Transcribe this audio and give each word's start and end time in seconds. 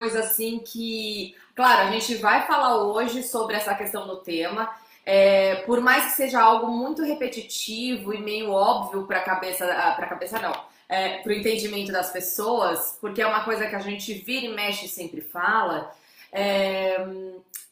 coisa 0.00 0.20
assim 0.20 0.58
que, 0.60 1.36
claro, 1.54 1.88
a 1.88 1.90
gente 1.92 2.14
vai 2.14 2.46
falar 2.46 2.82
hoje 2.84 3.22
sobre 3.22 3.54
essa 3.54 3.74
questão 3.74 4.06
do 4.06 4.16
tema. 4.16 4.74
É, 5.04 5.56
por 5.66 5.80
mais 5.80 6.04
que 6.06 6.10
seja 6.12 6.40
algo 6.40 6.68
muito 6.68 7.02
repetitivo 7.02 8.14
e 8.14 8.18
meio 8.18 8.50
óbvio 8.50 9.06
para 9.06 9.18
a 9.18 9.22
cabeça, 9.22 9.66
para 9.66 10.06
cabeça 10.06 10.38
não, 10.38 10.52
é, 10.88 11.18
para 11.18 11.30
o 11.30 11.34
entendimento 11.34 11.92
das 11.92 12.10
pessoas, 12.10 12.96
porque 12.98 13.20
é 13.20 13.26
uma 13.26 13.44
coisa 13.44 13.66
que 13.66 13.76
a 13.76 13.80
gente 13.80 14.14
vira 14.14 14.46
e 14.46 14.54
mexe 14.54 14.86
e 14.86 14.88
sempre 14.88 15.20
fala. 15.20 15.92
É, 16.32 16.96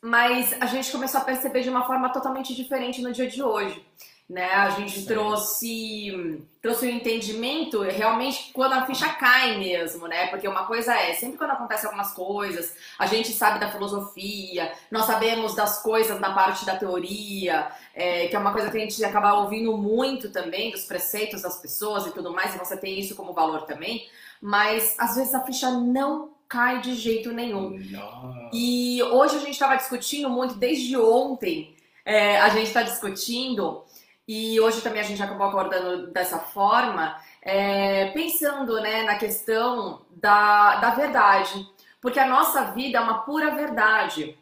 mas 0.03 0.55
a 0.61 0.67
gente 0.67 0.93
começou 0.93 1.21
a 1.21 1.25
perceber 1.25 1.63
de 1.63 1.71
uma 1.71 1.87
forma 1.87 2.13
totalmente 2.13 2.55
diferente 2.55 3.01
no 3.01 3.11
dia 3.11 3.27
de 3.27 3.43
hoje 3.43 3.83
né? 4.29 4.45
A 4.53 4.71
gente 4.71 5.07
trouxe 5.07 6.45
trouxe 6.61 6.87
o 6.87 6.89
um 6.89 6.93
entendimento 6.93 7.81
realmente 7.81 8.51
quando 8.53 8.75
a 8.75 8.85
ficha 8.85 9.09
cai 9.09 9.57
mesmo, 9.57 10.07
né? 10.07 10.27
Porque 10.27 10.47
uma 10.47 10.67
coisa 10.67 10.95
é, 10.95 11.15
sempre 11.15 11.39
quando 11.39 11.53
acontece 11.53 11.87
algumas 11.87 12.13
coisas, 12.13 12.77
a 12.99 13.07
gente 13.07 13.33
sabe 13.33 13.59
da 13.59 13.71
filosofia, 13.71 14.71
nós 14.91 15.07
sabemos 15.07 15.55
das 15.55 15.83
coisas 15.83 16.21
da 16.21 16.33
parte 16.33 16.67
da 16.67 16.77
teoria, 16.77 17.69
é, 17.95 18.27
que 18.27 18.37
é 18.37 18.39
uma 18.39 18.53
coisa 18.53 18.71
que 18.71 18.77
a 18.77 18.81
gente 18.81 19.03
acaba 19.03 19.33
ouvindo 19.33 19.75
muito 19.79 20.31
também, 20.31 20.71
dos 20.71 20.85
preceitos 20.85 21.41
das 21.41 21.59
pessoas 21.59 22.07
e 22.07 22.13
tudo 22.13 22.31
mais, 22.33 22.55
e 22.55 22.59
você 22.59 22.77
tem 22.77 23.01
isso 23.01 23.17
como 23.17 23.33
valor 23.33 23.63
também, 23.63 24.07
mas 24.43 24.95
às 24.99 25.17
vezes 25.17 25.35
a 25.35 25.41
ficha 25.41 25.71
não 25.71 26.37
cai 26.47 26.81
de 26.81 26.95
jeito 26.95 27.33
nenhum. 27.33 27.79
Não. 27.91 28.51
E 28.53 29.03
hoje 29.05 29.37
a 29.37 29.41
gente 29.41 29.53
estava 29.53 29.77
discutindo 29.77 30.29
muito, 30.29 30.55
desde 30.55 30.97
ontem, 30.99 31.75
é, 32.05 32.41
a 32.41 32.49
gente 32.49 32.69
está 32.69 32.83
discutindo 32.83 33.85
e 34.29 34.61
hoje 34.61 34.83
também 34.83 35.01
a 35.01 35.05
gente 35.05 35.23
acabou 35.23 35.47
acordando 35.47 36.09
dessa 36.09 36.39
forma, 36.39 37.19
é, 37.41 38.11
pensando 38.11 38.79
né, 38.79 39.03
na 39.05 39.15
questão 39.15 40.03
da, 40.11 40.77
da 40.77 40.91
verdade. 40.91 41.67
Porque 41.99 42.21
a 42.21 42.29
nossa 42.29 42.65
vida 42.73 42.99
é 42.99 43.01
uma 43.01 43.23
pura 43.23 43.55
verdade. 43.55 44.39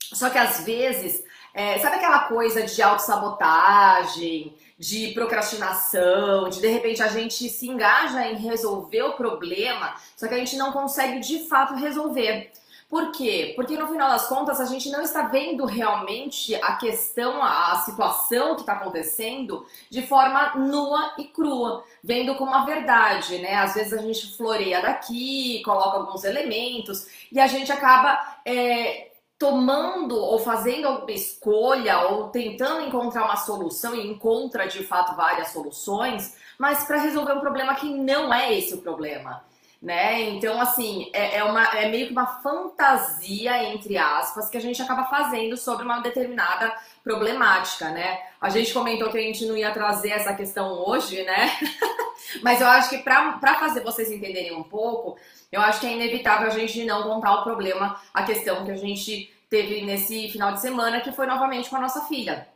Só 0.00 0.30
que 0.30 0.38
às 0.38 0.64
vezes, 0.64 1.22
é, 1.52 1.78
sabe 1.78 1.96
aquela 1.96 2.20
coisa 2.20 2.62
de 2.62 2.80
autossabotagem, 2.80 4.56
de 4.78 5.12
procrastinação, 5.12 6.48
de 6.48 6.58
de 6.58 6.68
repente 6.68 7.02
a 7.02 7.08
gente 7.08 7.46
se 7.50 7.68
engaja 7.68 8.26
em 8.26 8.36
resolver 8.36 9.02
o 9.02 9.12
problema, 9.14 9.94
só 10.16 10.26
que 10.28 10.34
a 10.34 10.38
gente 10.38 10.56
não 10.56 10.72
consegue 10.72 11.20
de 11.20 11.46
fato 11.46 11.74
resolver. 11.74 12.52
Por 12.88 13.10
quê? 13.10 13.52
Porque 13.56 13.76
no 13.76 13.88
final 13.88 14.08
das 14.08 14.28
contas 14.28 14.60
a 14.60 14.64
gente 14.64 14.90
não 14.90 15.02
está 15.02 15.22
vendo 15.22 15.64
realmente 15.64 16.54
a 16.54 16.76
questão, 16.76 17.42
a 17.42 17.82
situação 17.84 18.54
que 18.54 18.60
está 18.60 18.74
acontecendo 18.74 19.66
de 19.90 20.06
forma 20.06 20.54
nua 20.54 21.12
e 21.18 21.24
crua, 21.24 21.82
vendo 22.02 22.36
como 22.36 22.54
a 22.54 22.64
verdade, 22.64 23.38
né? 23.38 23.56
Às 23.56 23.74
vezes 23.74 23.92
a 23.92 23.98
gente 23.98 24.36
floreia 24.36 24.80
daqui, 24.80 25.62
coloca 25.64 25.98
alguns 25.98 26.22
elementos 26.22 27.08
e 27.32 27.40
a 27.40 27.48
gente 27.48 27.72
acaba 27.72 28.38
é, 28.44 29.10
tomando 29.36 30.16
ou 30.16 30.38
fazendo 30.38 30.86
alguma 30.86 31.10
escolha 31.10 31.98
ou 32.08 32.28
tentando 32.28 32.86
encontrar 32.86 33.24
uma 33.24 33.36
solução 33.36 33.96
e 33.96 34.06
encontra 34.06 34.68
de 34.68 34.84
fato 34.84 35.16
várias 35.16 35.48
soluções, 35.48 36.36
mas 36.56 36.84
para 36.84 37.00
resolver 37.00 37.32
um 37.32 37.40
problema 37.40 37.74
que 37.74 37.92
não 37.92 38.32
é 38.32 38.56
esse 38.56 38.74
o 38.74 38.78
problema 38.78 39.44
né? 39.80 40.22
Então, 40.30 40.60
assim, 40.60 41.10
é, 41.12 41.36
é, 41.36 41.44
uma, 41.44 41.62
é 41.76 41.88
meio 41.88 42.06
que 42.06 42.12
uma 42.12 42.26
fantasia, 42.40 43.64
entre 43.72 43.96
aspas, 43.98 44.48
que 44.48 44.56
a 44.56 44.60
gente 44.60 44.80
acaba 44.80 45.04
fazendo 45.04 45.56
sobre 45.56 45.84
uma 45.84 46.00
determinada 46.00 46.74
problemática, 47.04 47.90
né? 47.90 48.20
A 48.40 48.48
gente 48.48 48.72
comentou 48.72 49.10
que 49.10 49.18
a 49.18 49.22
gente 49.22 49.44
não 49.46 49.56
ia 49.56 49.70
trazer 49.70 50.10
essa 50.10 50.34
questão 50.34 50.72
hoje, 50.72 51.22
né? 51.22 51.58
Mas 52.42 52.60
eu 52.60 52.66
acho 52.66 52.90
que 52.90 52.98
para 52.98 53.58
fazer 53.58 53.82
vocês 53.82 54.10
entenderem 54.10 54.56
um 54.56 54.62
pouco, 54.62 55.16
eu 55.52 55.60
acho 55.60 55.80
que 55.80 55.86
é 55.86 55.92
inevitável 55.92 56.48
a 56.48 56.50
gente 56.50 56.84
não 56.84 57.02
contar 57.02 57.34
o 57.34 57.44
problema, 57.44 58.00
a 58.12 58.22
questão 58.24 58.64
que 58.64 58.72
a 58.72 58.76
gente 58.76 59.32
teve 59.48 59.84
nesse 59.84 60.28
final 60.30 60.52
de 60.52 60.60
semana, 60.60 61.00
que 61.00 61.12
foi 61.12 61.26
novamente 61.26 61.70
com 61.70 61.76
a 61.76 61.80
nossa 61.80 62.02
filha. 62.02 62.48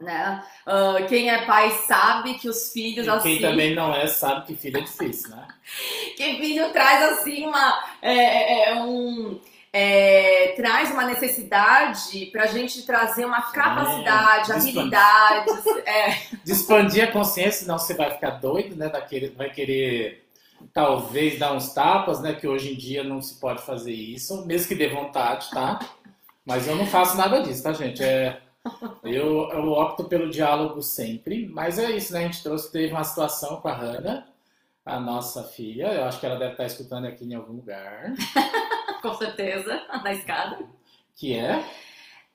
Né? 0.00 0.42
Uh, 0.66 1.06
quem 1.06 1.30
é 1.30 1.46
pai 1.46 1.70
sabe 1.86 2.34
que 2.34 2.48
os 2.48 2.72
filhos 2.72 3.06
e 3.06 3.10
assim. 3.10 3.38
Quem 3.38 3.40
também 3.40 3.74
não 3.76 3.94
é 3.94 4.08
sabe 4.08 4.46
que 4.46 4.56
filho 4.56 4.78
é 4.78 4.80
difícil, 4.80 5.30
né? 5.30 5.46
que 6.16 6.36
filho 6.36 6.72
traz 6.72 7.12
assim 7.12 7.46
uma 7.46 7.80
é, 8.02 8.12
é, 8.12 8.70
é 8.70 8.82
um 8.82 9.40
é, 9.76 10.54
traz 10.56 10.92
uma 10.92 11.04
necessidade 11.04 12.26
para 12.26 12.44
a 12.44 12.46
gente 12.46 12.86
trazer 12.86 13.24
uma 13.24 13.42
capacidade, 13.42 14.50
é, 14.52 14.54
habilidades. 14.54 15.64
De 16.44 16.52
expandir 16.52 17.02
a 17.02 17.12
consciência, 17.12 17.62
senão 17.62 17.76
você 17.76 17.92
vai 17.92 18.12
ficar 18.12 18.30
doido, 18.30 18.76
né? 18.76 18.88
Daquele, 18.88 19.30
vai 19.30 19.50
querer 19.50 20.24
talvez 20.72 21.40
dar 21.40 21.52
uns 21.52 21.74
tapas, 21.74 22.20
né? 22.20 22.34
Que 22.34 22.46
hoje 22.46 22.72
em 22.72 22.76
dia 22.76 23.02
não 23.02 23.20
se 23.20 23.34
pode 23.40 23.62
fazer 23.62 23.92
isso, 23.92 24.46
mesmo 24.46 24.68
que 24.68 24.76
dê 24.76 24.88
vontade, 24.88 25.50
tá? 25.50 25.80
Mas 26.46 26.68
eu 26.68 26.76
não 26.76 26.86
faço 26.86 27.16
nada 27.16 27.40
disso, 27.40 27.64
tá, 27.64 27.72
gente? 27.72 28.00
É, 28.00 28.40
eu, 29.02 29.50
eu 29.50 29.72
opto 29.72 30.04
pelo 30.04 30.30
diálogo 30.30 30.82
sempre, 30.82 31.46
mas 31.48 31.78
é 31.78 31.90
isso, 31.90 32.12
né? 32.12 32.20
A 32.20 32.22
gente 32.22 32.42
trouxe, 32.42 32.72
teve 32.72 32.92
uma 32.92 33.04
situação 33.04 33.60
com 33.60 33.68
a 33.68 33.74
Hannah, 33.74 34.26
a 34.84 35.00
nossa 35.00 35.42
filha, 35.44 35.92
eu 35.92 36.04
acho 36.04 36.20
que 36.20 36.26
ela 36.26 36.38
deve 36.38 36.52
estar 36.52 36.66
escutando 36.66 37.06
aqui 37.06 37.24
em 37.24 37.34
algum 37.34 37.54
lugar. 37.54 38.12
com 39.00 39.14
certeza, 39.14 39.82
na 40.02 40.12
escada. 40.12 40.58
Que 41.16 41.34
é? 41.34 41.64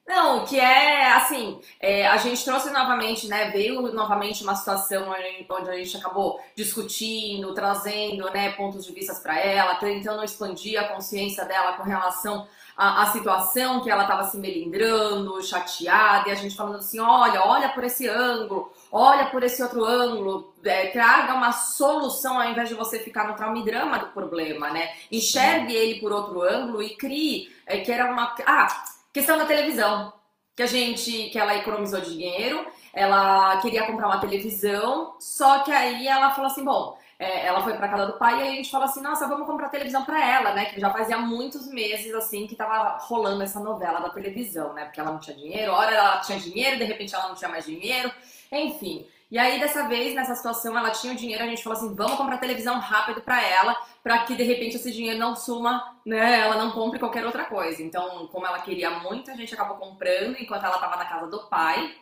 Não, 0.09 0.43
que 0.43 0.59
é 0.59 1.11
assim, 1.11 1.61
é, 1.79 2.07
a 2.07 2.17
gente 2.17 2.43
trouxe 2.43 2.71
novamente, 2.71 3.27
né? 3.27 3.51
Veio 3.51 3.79
novamente 3.93 4.41
uma 4.41 4.55
situação 4.55 5.13
onde 5.47 5.69
a 5.69 5.75
gente 5.75 5.97
acabou 5.97 6.39
discutindo, 6.55 7.53
trazendo 7.53 8.27
né, 8.31 8.51
pontos 8.53 8.83
de 8.83 8.91
vista 8.91 9.13
para 9.21 9.39
ela, 9.39 9.75
tentando 9.75 10.23
expandir 10.23 10.79
a 10.79 10.87
consciência 10.87 11.45
dela 11.45 11.73
com 11.73 11.83
relação 11.83 12.47
a, 12.79 13.03
a 13.03 13.05
situação 13.07 13.81
que 13.81 13.91
ela 13.91 14.03
estava 14.03 14.23
se 14.23 14.37
melindrando, 14.37 15.43
chateada, 15.43 16.29
e 16.29 16.31
a 16.31 16.35
gente 16.35 16.55
falando 16.55 16.77
assim: 16.77 16.97
olha, 16.97 17.45
olha 17.45 17.67
por 17.67 17.83
esse 17.83 18.07
ângulo, 18.07 18.71
olha 18.89 19.25
por 19.25 19.43
esse 19.43 19.61
outro 19.61 19.83
ângulo, 19.83 20.53
é, 20.63 20.87
traga 20.87 21.33
uma 21.33 21.51
solução 21.51 22.39
ao 22.39 22.49
invés 22.49 22.69
de 22.69 22.75
você 22.75 22.97
ficar 22.97 23.27
no 23.27 23.35
trauma 23.35 23.59
e 23.59 23.65
drama 23.65 23.99
do 23.99 24.07
problema, 24.07 24.69
né? 24.69 24.93
Enxergue 25.11 25.75
ele 25.75 25.99
por 25.99 26.13
outro 26.13 26.41
ângulo 26.41 26.81
e 26.81 26.95
crie, 26.95 27.53
é, 27.65 27.79
que 27.79 27.91
era 27.91 28.09
uma. 28.09 28.33
Ah, 28.45 28.85
questão 29.11 29.37
da 29.37 29.45
televisão. 29.45 30.13
Que 30.55 30.63
a 30.63 30.67
gente, 30.67 31.29
que 31.29 31.39
ela 31.39 31.55
economizou 31.55 31.99
dinheiro, 32.01 32.65
ela 32.93 33.57
queria 33.57 33.85
comprar 33.85 34.07
uma 34.07 34.19
televisão, 34.21 35.15
só 35.19 35.59
que 35.59 35.71
aí 35.71 36.07
ela 36.07 36.31
falou 36.31 36.49
assim: 36.49 36.63
bom, 36.63 36.97
é, 37.19 37.45
ela 37.45 37.61
foi 37.61 37.73
para 37.73 37.89
casa 37.89 38.05
do 38.05 38.17
pai 38.17 38.39
e 38.39 38.41
aí 38.43 38.53
a 38.53 38.55
gente 38.55 38.71
falou 38.71 38.87
assim, 38.87 39.01
nossa, 39.01 39.27
vamos 39.27 39.45
comprar 39.45 39.67
televisão 39.67 40.05
para 40.05 40.25
ela, 40.25 40.53
né? 40.53 40.65
Que 40.65 40.79
já 40.79 40.89
fazia 40.89 41.17
muitos 41.17 41.67
meses 41.67 42.13
assim 42.13 42.47
que 42.47 42.55
tava 42.55 42.97
rolando 42.97 43.43
essa 43.43 43.59
novela 43.59 43.99
da 43.99 44.09
televisão, 44.09 44.71
né? 44.73 44.85
Porque 44.85 45.01
ela 45.01 45.11
não 45.11 45.19
tinha 45.19 45.35
dinheiro, 45.35 45.73
hora 45.73 45.93
ela 45.93 46.19
tinha 46.21 46.39
dinheiro, 46.39 46.77
de 46.77 46.85
repente 46.85 47.13
ela 47.13 47.27
não 47.27 47.35
tinha 47.35 47.49
mais 47.49 47.65
dinheiro, 47.65 48.09
enfim. 48.49 49.05
E 49.29 49.37
aí 49.37 49.59
dessa 49.59 49.85
vez, 49.87 50.15
nessa 50.15 50.33
situação, 50.33 50.77
ela 50.77 50.91
tinha 50.91 51.11
o 51.11 51.15
dinheiro, 51.15 51.43
a 51.43 51.47
gente 51.47 51.61
falou 51.61 51.77
assim, 51.77 51.93
vamos 51.93 52.15
comprar 52.15 52.37
televisão 52.37 52.79
rápido 52.79 53.21
para 53.21 53.45
ela, 53.45 53.75
para 54.01 54.19
que 54.19 54.33
de 54.33 54.43
repente 54.43 54.77
esse 54.77 54.89
dinheiro 54.89 55.19
não 55.19 55.35
suma, 55.35 55.97
né? 56.05 56.39
Ela 56.39 56.55
não 56.55 56.71
compre 56.71 56.99
qualquer 56.99 57.25
outra 57.25 57.43
coisa. 57.43 57.83
Então, 57.83 58.27
como 58.27 58.47
ela 58.47 58.59
queria 58.61 58.89
muito, 58.91 59.29
a 59.29 59.35
gente 59.35 59.53
acabou 59.53 59.75
comprando 59.75 60.37
enquanto 60.39 60.65
ela 60.65 60.79
tava 60.79 60.95
na 60.95 61.05
casa 61.05 61.27
do 61.27 61.47
pai. 61.49 61.95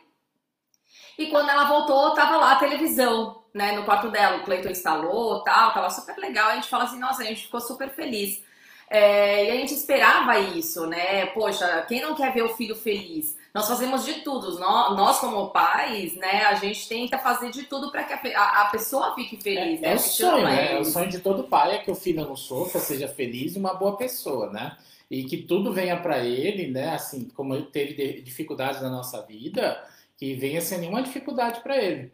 E 1.18 1.26
quando 1.26 1.50
ela 1.50 1.64
voltou, 1.64 2.14
tava 2.14 2.36
lá 2.36 2.52
a 2.52 2.56
televisão, 2.60 3.42
né, 3.52 3.72
no 3.72 3.84
quarto 3.84 4.08
dela. 4.08 4.36
O 4.36 4.44
Cleiton 4.44 4.68
instalou, 4.68 5.42
tal, 5.42 5.74
tava 5.74 5.90
super 5.90 6.16
legal. 6.16 6.50
A 6.50 6.54
gente 6.54 6.68
fala 6.68 6.84
assim, 6.84 7.00
nossa, 7.00 7.22
a 7.22 7.26
gente 7.26 7.42
ficou 7.42 7.60
super 7.60 7.90
feliz. 7.90 8.40
É, 8.88 9.46
e 9.46 9.50
a 9.50 9.54
gente 9.56 9.74
esperava 9.74 10.38
isso, 10.38 10.86
né? 10.86 11.26
Poxa, 11.26 11.84
quem 11.88 12.00
não 12.00 12.14
quer 12.14 12.32
ver 12.32 12.42
o 12.42 12.54
filho 12.56 12.74
feliz? 12.74 13.36
Nós 13.52 13.66
fazemos 13.66 14.04
de 14.04 14.14
tudo. 14.20 14.58
Nós, 14.58 14.96
nós 14.96 15.18
como 15.18 15.50
pais, 15.50 16.14
né? 16.14 16.44
A 16.44 16.54
gente 16.54 16.88
tenta 16.88 17.18
fazer 17.18 17.50
de 17.50 17.64
tudo 17.64 17.90
para 17.90 18.04
que 18.04 18.34
a, 18.34 18.62
a, 18.62 18.64
pessoa 18.66 19.14
fique 19.14 19.36
feliz. 19.36 19.82
É, 19.82 19.88
né? 19.88 19.92
é 19.92 19.94
o 19.94 19.98
sonho, 19.98 20.44
né? 20.44 20.72
É 20.74 20.78
o 20.78 20.84
sonho 20.84 21.08
de 21.10 21.18
todo 21.18 21.44
pai 21.44 21.74
é 21.74 21.78
que 21.78 21.90
o 21.90 21.94
filho 21.94 22.24
não 22.24 22.36
sofra, 22.36 22.80
seja 22.80 23.08
feliz 23.08 23.56
e 23.56 23.58
uma 23.58 23.74
boa 23.74 23.96
pessoa, 23.96 24.50
né? 24.50 24.76
E 25.10 25.24
que 25.24 25.38
tudo 25.38 25.72
venha 25.72 25.96
para 25.98 26.24
ele, 26.24 26.68
né? 26.68 26.94
Assim, 26.94 27.28
como 27.34 27.54
ele 27.54 27.66
teve 27.66 28.22
dificuldades 28.22 28.80
na 28.80 28.88
nossa 28.88 29.20
vida, 29.22 29.82
que 30.18 30.34
venha 30.34 30.60
sem 30.60 30.78
nenhuma 30.78 31.02
dificuldade 31.02 31.60
para 31.60 31.82
ele. 31.82 32.12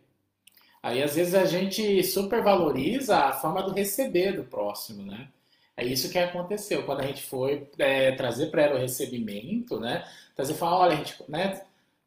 Aí 0.83 1.03
às 1.03 1.17
vezes 1.17 1.35
a 1.35 1.47
gente 1.47 2.05
supervaloriza 2.05 3.17
a 3.17 3.33
forma 3.33 3.63
do 3.63 3.73
receber 3.73 4.37
do 4.37 4.45
próximo, 4.45 5.03
né? 5.03 5.29
É 5.77 5.85
isso 5.85 6.11
que 6.11 6.19
aconteceu 6.19 6.85
quando 6.85 7.01
a 7.01 7.07
gente 7.07 7.23
foi 7.23 7.69
é, 7.79 8.13
trazer 8.13 8.47
para 8.51 8.63
ela 8.63 8.77
o 8.77 8.79
recebimento, 8.79 9.81
né? 9.81 10.07
Trazer 10.37 10.55
falar, 10.55 10.79
olha, 10.81 10.93
a 10.93 10.97
gente, 10.97 11.17
né? 11.29 11.63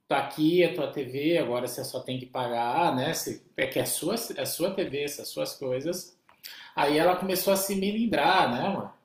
Tá 0.08 0.20
aqui 0.20 0.64
a 0.64 0.74
tua 0.74 0.88
TV, 0.88 1.38
agora 1.38 1.68
você 1.68 1.84
só 1.84 2.00
tem 2.00 2.18
que 2.18 2.26
pagar, 2.26 2.96
né? 2.96 3.14
Se, 3.14 3.44
é 3.58 3.68
que 3.68 3.80
é 3.80 3.86
sua, 3.86 4.16
é 4.38 4.46
sua 4.46 4.72
TV, 4.72 5.08
são 5.10 5.26
suas 5.26 5.54
coisas. 5.56 6.18
Aí 6.76 6.98
ela 6.98 7.16
começou 7.16 7.52
a 7.52 7.58
se 7.58 7.76
milindrar, 7.76 8.52
né, 8.54 8.68
amor? 8.68 8.97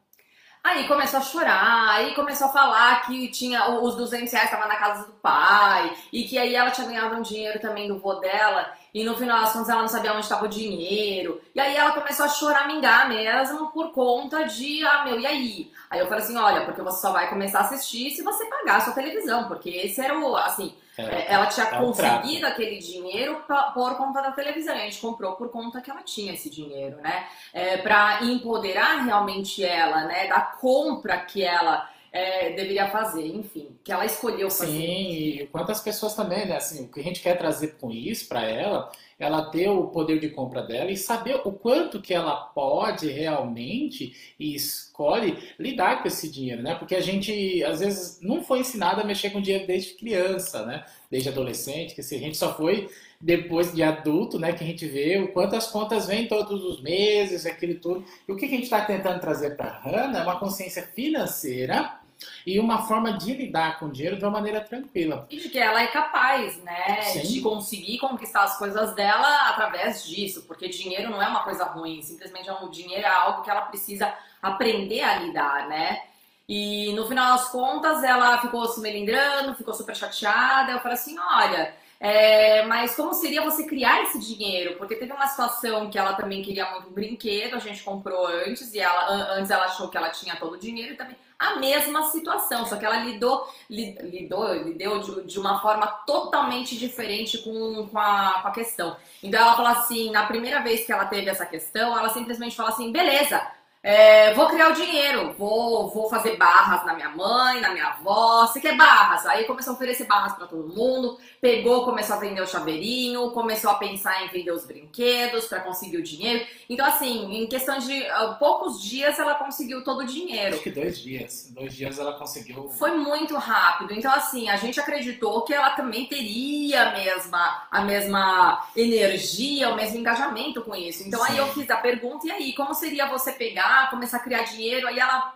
Aí 0.65 0.87
começou 0.87 1.19
a 1.19 1.23
chorar, 1.23 1.91
aí 1.91 2.15
começou 2.15 2.47
a 2.47 2.53
falar 2.53 3.05
que 3.05 3.29
tinha 3.33 3.69
os 3.81 3.97
200 3.97 4.33
reais 4.33 4.49
estavam 4.49 4.69
na 4.69 4.77
casa 4.77 5.07
do 5.07 5.13
pai 5.15 5.93
e 6.13 6.23
que 6.23 6.39
aí 6.39 6.55
ela 6.55 6.71
tinha 6.71 6.87
ganhado 6.87 7.17
um 7.17 7.23
dinheiro 7.23 7.59
também 7.59 7.89
do 7.89 7.99
vô 7.99 8.15
dela 8.15 8.73
e 8.95 9.03
no 9.03 9.17
final 9.17 9.41
das 9.41 9.53
contas 9.53 9.69
ela 9.69 9.81
não 9.81 9.89
sabia 9.89 10.13
onde 10.13 10.21
estava 10.21 10.45
o 10.45 10.49
dinheiro. 10.49 11.41
E 11.53 11.59
aí 11.61 11.75
ela 11.75 11.91
começou 11.91 12.27
a 12.27 12.29
choramingar 12.29 13.09
mesmo 13.09 13.73
por 13.73 13.91
conta 13.91 14.45
de, 14.45 14.87
ah, 14.87 15.05
meu, 15.05 15.19
e 15.19 15.27
aí? 15.27 15.73
Aí 15.91 15.99
eu 15.99 16.07
falei 16.07 16.23
assim, 16.23 16.37
olha, 16.37 16.65
porque 16.65 16.81
você 16.81 17.01
só 17.01 17.11
vai 17.11 17.29
começar 17.29 17.59
a 17.59 17.63
assistir 17.63 18.11
se 18.11 18.23
você 18.23 18.45
pagar 18.47 18.77
a 18.77 18.81
sua 18.83 18.93
televisão, 18.93 19.49
porque 19.49 19.69
esse 19.69 20.01
era 20.01 20.17
o, 20.17 20.37
assim, 20.37 20.73
é, 20.99 21.33
ela 21.33 21.47
tinha 21.47 21.67
é 21.67 21.79
conseguido 21.79 22.47
aquele 22.47 22.79
dinheiro 22.79 23.43
por 23.75 23.97
conta 23.97 24.21
da 24.21 24.33
televisão. 24.33 24.75
E 24.75 24.81
a 24.81 24.85
gente 24.85 25.01
comprou 25.01 25.33
por 25.33 25.49
conta 25.49 25.81
que 25.81 25.91
ela 25.91 26.03
tinha 26.03 26.35
esse 26.35 26.51
dinheiro, 26.51 26.97
né? 26.99 27.27
É, 27.53 27.79
para 27.79 28.25
empoderar 28.25 29.05
realmente 29.05 29.65
ela, 29.65 30.05
né? 30.05 30.27
Da 30.29 30.41
compra 30.41 31.19
que 31.19 31.43
ela 31.43 31.89
é, 32.13 32.51
deveria 32.51 32.91
fazer, 32.91 33.27
enfim, 33.27 33.79
que 33.83 33.91
ela 33.91 34.05
escolheu 34.05 34.51
fazer. 34.51 34.71
Sim, 34.71 35.11
e 35.11 35.47
quantas 35.51 35.81
pessoas 35.81 36.15
também, 36.15 36.47
né? 36.47 36.57
Assim, 36.57 36.85
o 36.85 36.89
que 36.89 37.01
a 37.01 37.05
gente 37.05 37.23
quer 37.23 37.39
trazer 37.39 37.79
com 37.81 37.91
isso 37.91 38.29
para 38.29 38.43
ela, 38.43 38.93
ela 39.25 39.51
ter 39.51 39.69
o 39.69 39.89
poder 39.89 40.19
de 40.19 40.29
compra 40.29 40.63
dela 40.63 40.91
e 40.91 40.97
saber 40.97 41.41
o 41.45 41.53
quanto 41.53 42.01
que 42.01 42.13
ela 42.13 42.35
pode 42.35 43.09
realmente 43.09 44.35
e 44.39 44.55
escolhe 44.55 45.39
lidar 45.59 46.03
com 46.03 46.09
esse 46.09 46.31
dinheiro, 46.31 46.63
né? 46.63 46.75
Porque 46.75 46.95
a 46.95 47.01
gente 47.01 47.63
às 47.65 47.81
vezes 47.81 48.21
não 48.21 48.43
foi 48.43 48.61
ensinado 48.61 49.01
a 49.01 49.05
mexer 49.05 49.31
com 49.31 49.41
dinheiro 49.41 49.67
desde 49.67 49.95
criança, 49.95 50.67
né? 50.67 50.85
Desde 51.11 51.29
adolescente, 51.29 51.95
que 51.95 52.01
a 52.01 52.19
gente 52.19 52.37
só 52.37 52.55
foi 52.55 52.89
depois 53.21 53.73
de 53.73 53.83
adulto, 53.85 54.37
né, 54.37 54.53
que 54.53 54.65
a 54.65 54.67
gente 54.67 54.85
vê 54.85 55.19
o 55.19 55.33
quanto 55.33 55.55
as 55.55 55.69
contas 55.69 56.07
vêm 56.07 56.27
todos 56.27 56.65
os 56.65 56.83
meses, 56.83 57.47
aquele 57.47 57.77
tudo. 57.77 58.05
E 58.27 58.33
o 58.33 58.37
que 58.37 58.47
a 58.47 58.49
gente 58.49 58.65
está 58.65 58.85
tentando 58.85 59.21
trazer 59.21 59.57
para 59.57 59.69
a 59.69 59.79
Hannah 59.79 60.19
é 60.19 60.23
uma 60.25 60.41
consciência 60.41 60.83
financeira 60.83 62.02
e 62.47 62.59
uma 62.59 62.83
forma 62.83 63.13
de 63.13 63.33
lidar 63.33 63.79
com 63.79 63.87
o 63.87 63.91
dinheiro 63.91 64.17
de 64.17 64.25
uma 64.25 64.31
maneira 64.31 64.61
tranquila. 64.61 65.27
E 65.31 65.39
de 65.39 65.49
que 65.49 65.59
ela 65.59 65.83
é 65.83 65.87
capaz, 65.87 66.57
né, 66.63 67.03
Sim. 67.03 67.23
de 67.23 67.41
conseguir 67.41 67.99
conquistar 67.99 68.45
as 68.45 68.59
coisas 68.59 68.95
dela 68.95 69.49
através 69.49 70.05
disso, 70.05 70.43
porque 70.47 70.69
dinheiro 70.69 71.11
não 71.11 71.23
é 71.23 71.29
uma 71.29 71.45
coisa 71.45 71.65
ruim, 71.65 72.03
simplesmente 72.03 72.49
é 72.49 72.53
um 72.53 72.71
dinheiro 72.71 73.05
é 73.05 73.11
algo 73.11 73.43
que 73.43 73.51
ela 73.51 73.63
precisa 73.63 74.13
aprender 74.41 75.03
a 75.03 75.19
lidar, 75.19 75.69
né? 75.69 76.03
E 76.49 76.93
no 76.95 77.07
final 77.07 77.37
das 77.37 77.49
contas 77.49 78.03
ela 78.03 78.39
ficou 78.41 78.67
se 78.69 78.81
melindrando, 78.81 79.55
ficou 79.55 79.73
super 79.73 79.95
chateada. 79.95 80.73
Eu 80.73 80.81
falei 80.81 80.95
assim: 80.95 81.17
olha, 81.19 81.75
é, 82.05 82.67
mas 82.67 82.97
como 82.97 83.15
seria 83.15 83.43
você 83.43 83.63
criar 83.63 84.03
esse 84.03 84.19
dinheiro? 84.19 84.77
Porque 84.77 84.97
teve 84.97 85.13
uma 85.13 85.29
situação 85.29 85.89
que 85.89 85.97
ela 85.97 86.15
também 86.15 86.43
queria 86.43 86.69
muito 86.73 86.89
um 86.89 86.93
brinquedo, 86.93 87.55
a 87.55 87.61
gente 87.61 87.81
comprou 87.85 88.27
antes, 88.27 88.75
e 88.75 88.81
ela 88.81 89.37
antes 89.37 89.53
ela 89.53 89.67
achou 89.67 89.89
que 89.89 89.97
ela 89.97 90.11
tinha 90.11 90.35
todo 90.35 90.55
o 90.55 90.59
dinheiro 90.59 90.95
e 90.95 90.97
também 90.97 91.15
a 91.39 91.61
mesma 91.61 92.03
situação, 92.11 92.67
só 92.67 92.77
que 92.77 92.85
ela 92.85 93.05
lidou, 93.05 93.47
lidou, 93.71 94.53
lidou 94.53 94.99
de, 94.99 95.23
de 95.29 95.39
uma 95.39 95.61
forma 95.61 95.87
totalmente 96.05 96.77
diferente 96.77 97.39
com, 97.39 97.87
com, 97.87 97.99
a, 97.99 98.41
com 98.43 98.49
a 98.49 98.53
questão. 98.53 98.97
Então 99.23 99.41
ela 99.41 99.55
fala 99.55 99.71
assim, 99.71 100.11
na 100.11 100.27
primeira 100.27 100.61
vez 100.61 100.85
que 100.85 100.91
ela 100.91 101.07
teve 101.07 101.31
essa 101.31 101.47
questão, 101.47 101.97
ela 101.97 102.09
simplesmente 102.09 102.57
fala 102.57 102.71
assim, 102.71 102.91
beleza, 102.91 103.41
é, 103.85 104.33
vou 104.35 104.47
criar 104.47 104.71
o 104.71 104.75
dinheiro, 104.75 105.35
vou, 105.37 105.91
vou 105.91 106.09
fazer 106.09 106.37
barras 106.37 106.87
na 106.87 106.95
minha 106.95 107.09
mãe, 107.09 107.61
na 107.61 107.73
minha 107.73 107.87
avó. 107.87 108.47
Você 108.47 108.61
quer 108.61 108.77
barras? 108.77 109.27
Aí 109.27 109.45
começou 109.45 109.73
a 109.73 109.75
oferecer 109.75 110.05
barras 110.05 110.35
para 110.35 110.47
todo 110.47 110.73
mundo. 110.73 111.19
Pegou, 111.41 111.85
começou 111.85 112.15
a 112.15 112.21
vender 112.21 112.41
o 112.41 112.47
chaveirinho, 112.47 113.33
começou 113.33 113.73
a 113.73 113.75
pensar 113.75 114.25
em 114.25 114.29
vender 114.29 114.53
os 114.53 114.65
brinquedos 114.65 115.47
para 115.47 115.59
conseguir 115.63 115.97
o 115.97 116.03
dinheiro. 116.03 116.47
Então, 116.71 116.87
assim, 116.87 117.35
em 117.35 117.49
questão 117.49 117.81
de 117.81 118.03
uh, 118.03 118.39
poucos 118.39 118.81
dias, 118.81 119.19
ela 119.19 119.35
conseguiu 119.35 119.83
todo 119.83 120.03
o 120.03 120.07
dinheiro. 120.07 120.55
Acho 120.55 120.63
que 120.63 120.71
dois 120.71 121.01
dias. 121.01 121.51
Dois 121.51 121.75
dias 121.75 121.99
ela 121.99 122.13
conseguiu. 122.13 122.69
Foi 122.69 122.93
muito 122.93 123.35
rápido. 123.35 123.93
Então, 123.95 124.13
assim, 124.13 124.49
a 124.49 124.55
gente 124.55 124.79
acreditou 124.79 125.43
que 125.43 125.53
ela 125.53 125.71
também 125.71 126.07
teria 126.07 126.89
a 126.89 126.93
mesma, 126.93 127.67
a 127.69 127.81
mesma 127.81 128.65
energia, 128.77 129.71
o 129.71 129.75
mesmo 129.75 129.99
engajamento 129.99 130.63
com 130.63 130.77
isso. 130.77 131.03
Então, 131.03 131.19
Sim. 131.25 131.33
aí 131.33 131.39
eu 131.39 131.49
fiz 131.49 131.69
a 131.69 131.79
pergunta: 131.79 132.29
e 132.29 132.31
aí, 132.31 132.55
como 132.55 132.73
seria 132.73 133.07
você 133.09 133.33
pegar? 133.33 133.72
Começar 133.91 134.19
a 134.19 134.21
criar 134.21 134.43
dinheiro. 134.45 134.87
Aí 134.87 134.99
ela, 134.99 135.35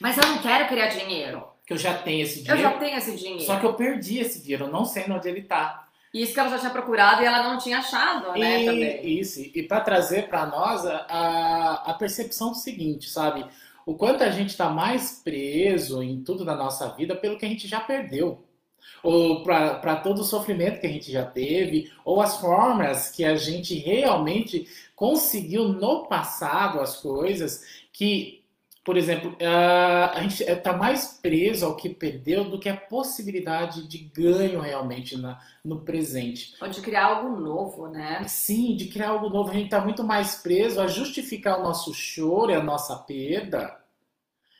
mas 0.00 0.16
eu 0.16 0.26
não 0.26 0.38
quero 0.38 0.68
criar 0.68 0.88
dinheiro. 0.88 1.46
Que 1.66 1.74
eu 1.74 1.78
já 1.78 1.94
tenho 1.94 2.22
esse 2.22 2.42
dinheiro. 2.42 2.58
Eu 2.58 2.70
já 2.70 2.78
tenho 2.78 2.96
esse 2.96 3.16
dinheiro. 3.16 3.44
Só 3.44 3.58
que 3.58 3.66
eu 3.66 3.74
perdi 3.74 4.18
esse 4.18 4.40
dinheiro, 4.40 4.64
eu 4.64 4.72
não 4.72 4.84
sei 4.84 5.04
onde 5.08 5.28
ele 5.28 5.42
tá. 5.42 5.88
Isso 6.12 6.32
que 6.32 6.40
ela 6.40 6.48
já 6.48 6.58
tinha 6.58 6.70
procurado 6.70 7.22
e 7.22 7.26
ela 7.26 7.42
não 7.42 7.58
tinha 7.58 7.78
achado, 7.78 8.32
né? 8.32 8.62
E, 8.62 8.64
também. 8.64 9.18
Isso, 9.20 9.40
e 9.40 9.62
para 9.62 9.80
trazer 9.80 10.28
para 10.28 10.46
nós 10.46 10.86
a, 10.86 11.82
a 11.86 11.94
percepção 11.94 12.54
seguinte, 12.54 13.10
sabe? 13.10 13.44
O 13.84 13.94
quanto 13.94 14.24
a 14.24 14.30
gente 14.30 14.50
está 14.50 14.70
mais 14.70 15.20
preso 15.22 16.02
em 16.02 16.22
tudo 16.22 16.44
da 16.44 16.54
nossa 16.54 16.88
vida 16.94 17.14
pelo 17.14 17.38
que 17.38 17.44
a 17.44 17.48
gente 17.48 17.68
já 17.68 17.80
perdeu 17.80 18.48
ou 19.02 19.42
para 19.42 19.96
todo 19.96 20.20
o 20.20 20.24
sofrimento 20.24 20.80
que 20.80 20.86
a 20.86 20.90
gente 20.90 21.10
já 21.10 21.24
teve, 21.24 21.90
ou 22.04 22.20
as 22.20 22.38
formas 22.38 23.10
que 23.10 23.24
a 23.24 23.36
gente 23.36 23.74
realmente 23.74 24.66
conseguiu 24.98 25.68
no 25.68 26.08
passado 26.08 26.80
as 26.80 26.96
coisas 26.96 27.64
que, 27.92 28.42
por 28.84 28.96
exemplo, 28.96 29.36
a 29.40 30.20
gente 30.22 30.42
está 30.42 30.72
mais 30.72 31.20
preso 31.22 31.66
ao 31.66 31.76
que 31.76 31.88
perdeu 31.88 32.50
do 32.50 32.58
que 32.58 32.68
a 32.68 32.76
possibilidade 32.76 33.86
de 33.86 33.98
ganho 33.98 34.58
realmente 34.58 35.16
na, 35.16 35.40
no 35.64 35.82
presente. 35.82 36.56
Ou 36.60 36.68
de 36.68 36.80
criar 36.80 37.04
algo 37.04 37.40
novo, 37.40 37.86
né? 37.86 38.24
Sim, 38.26 38.74
de 38.74 38.88
criar 38.88 39.10
algo 39.10 39.28
novo. 39.28 39.50
A 39.50 39.54
gente 39.54 39.66
está 39.66 39.80
muito 39.80 40.02
mais 40.02 40.34
preso 40.42 40.80
a 40.80 40.88
justificar 40.88 41.60
o 41.60 41.62
nosso 41.62 41.94
choro 41.94 42.50
e 42.50 42.54
a 42.56 42.62
nossa 42.62 42.96
perda 42.96 43.78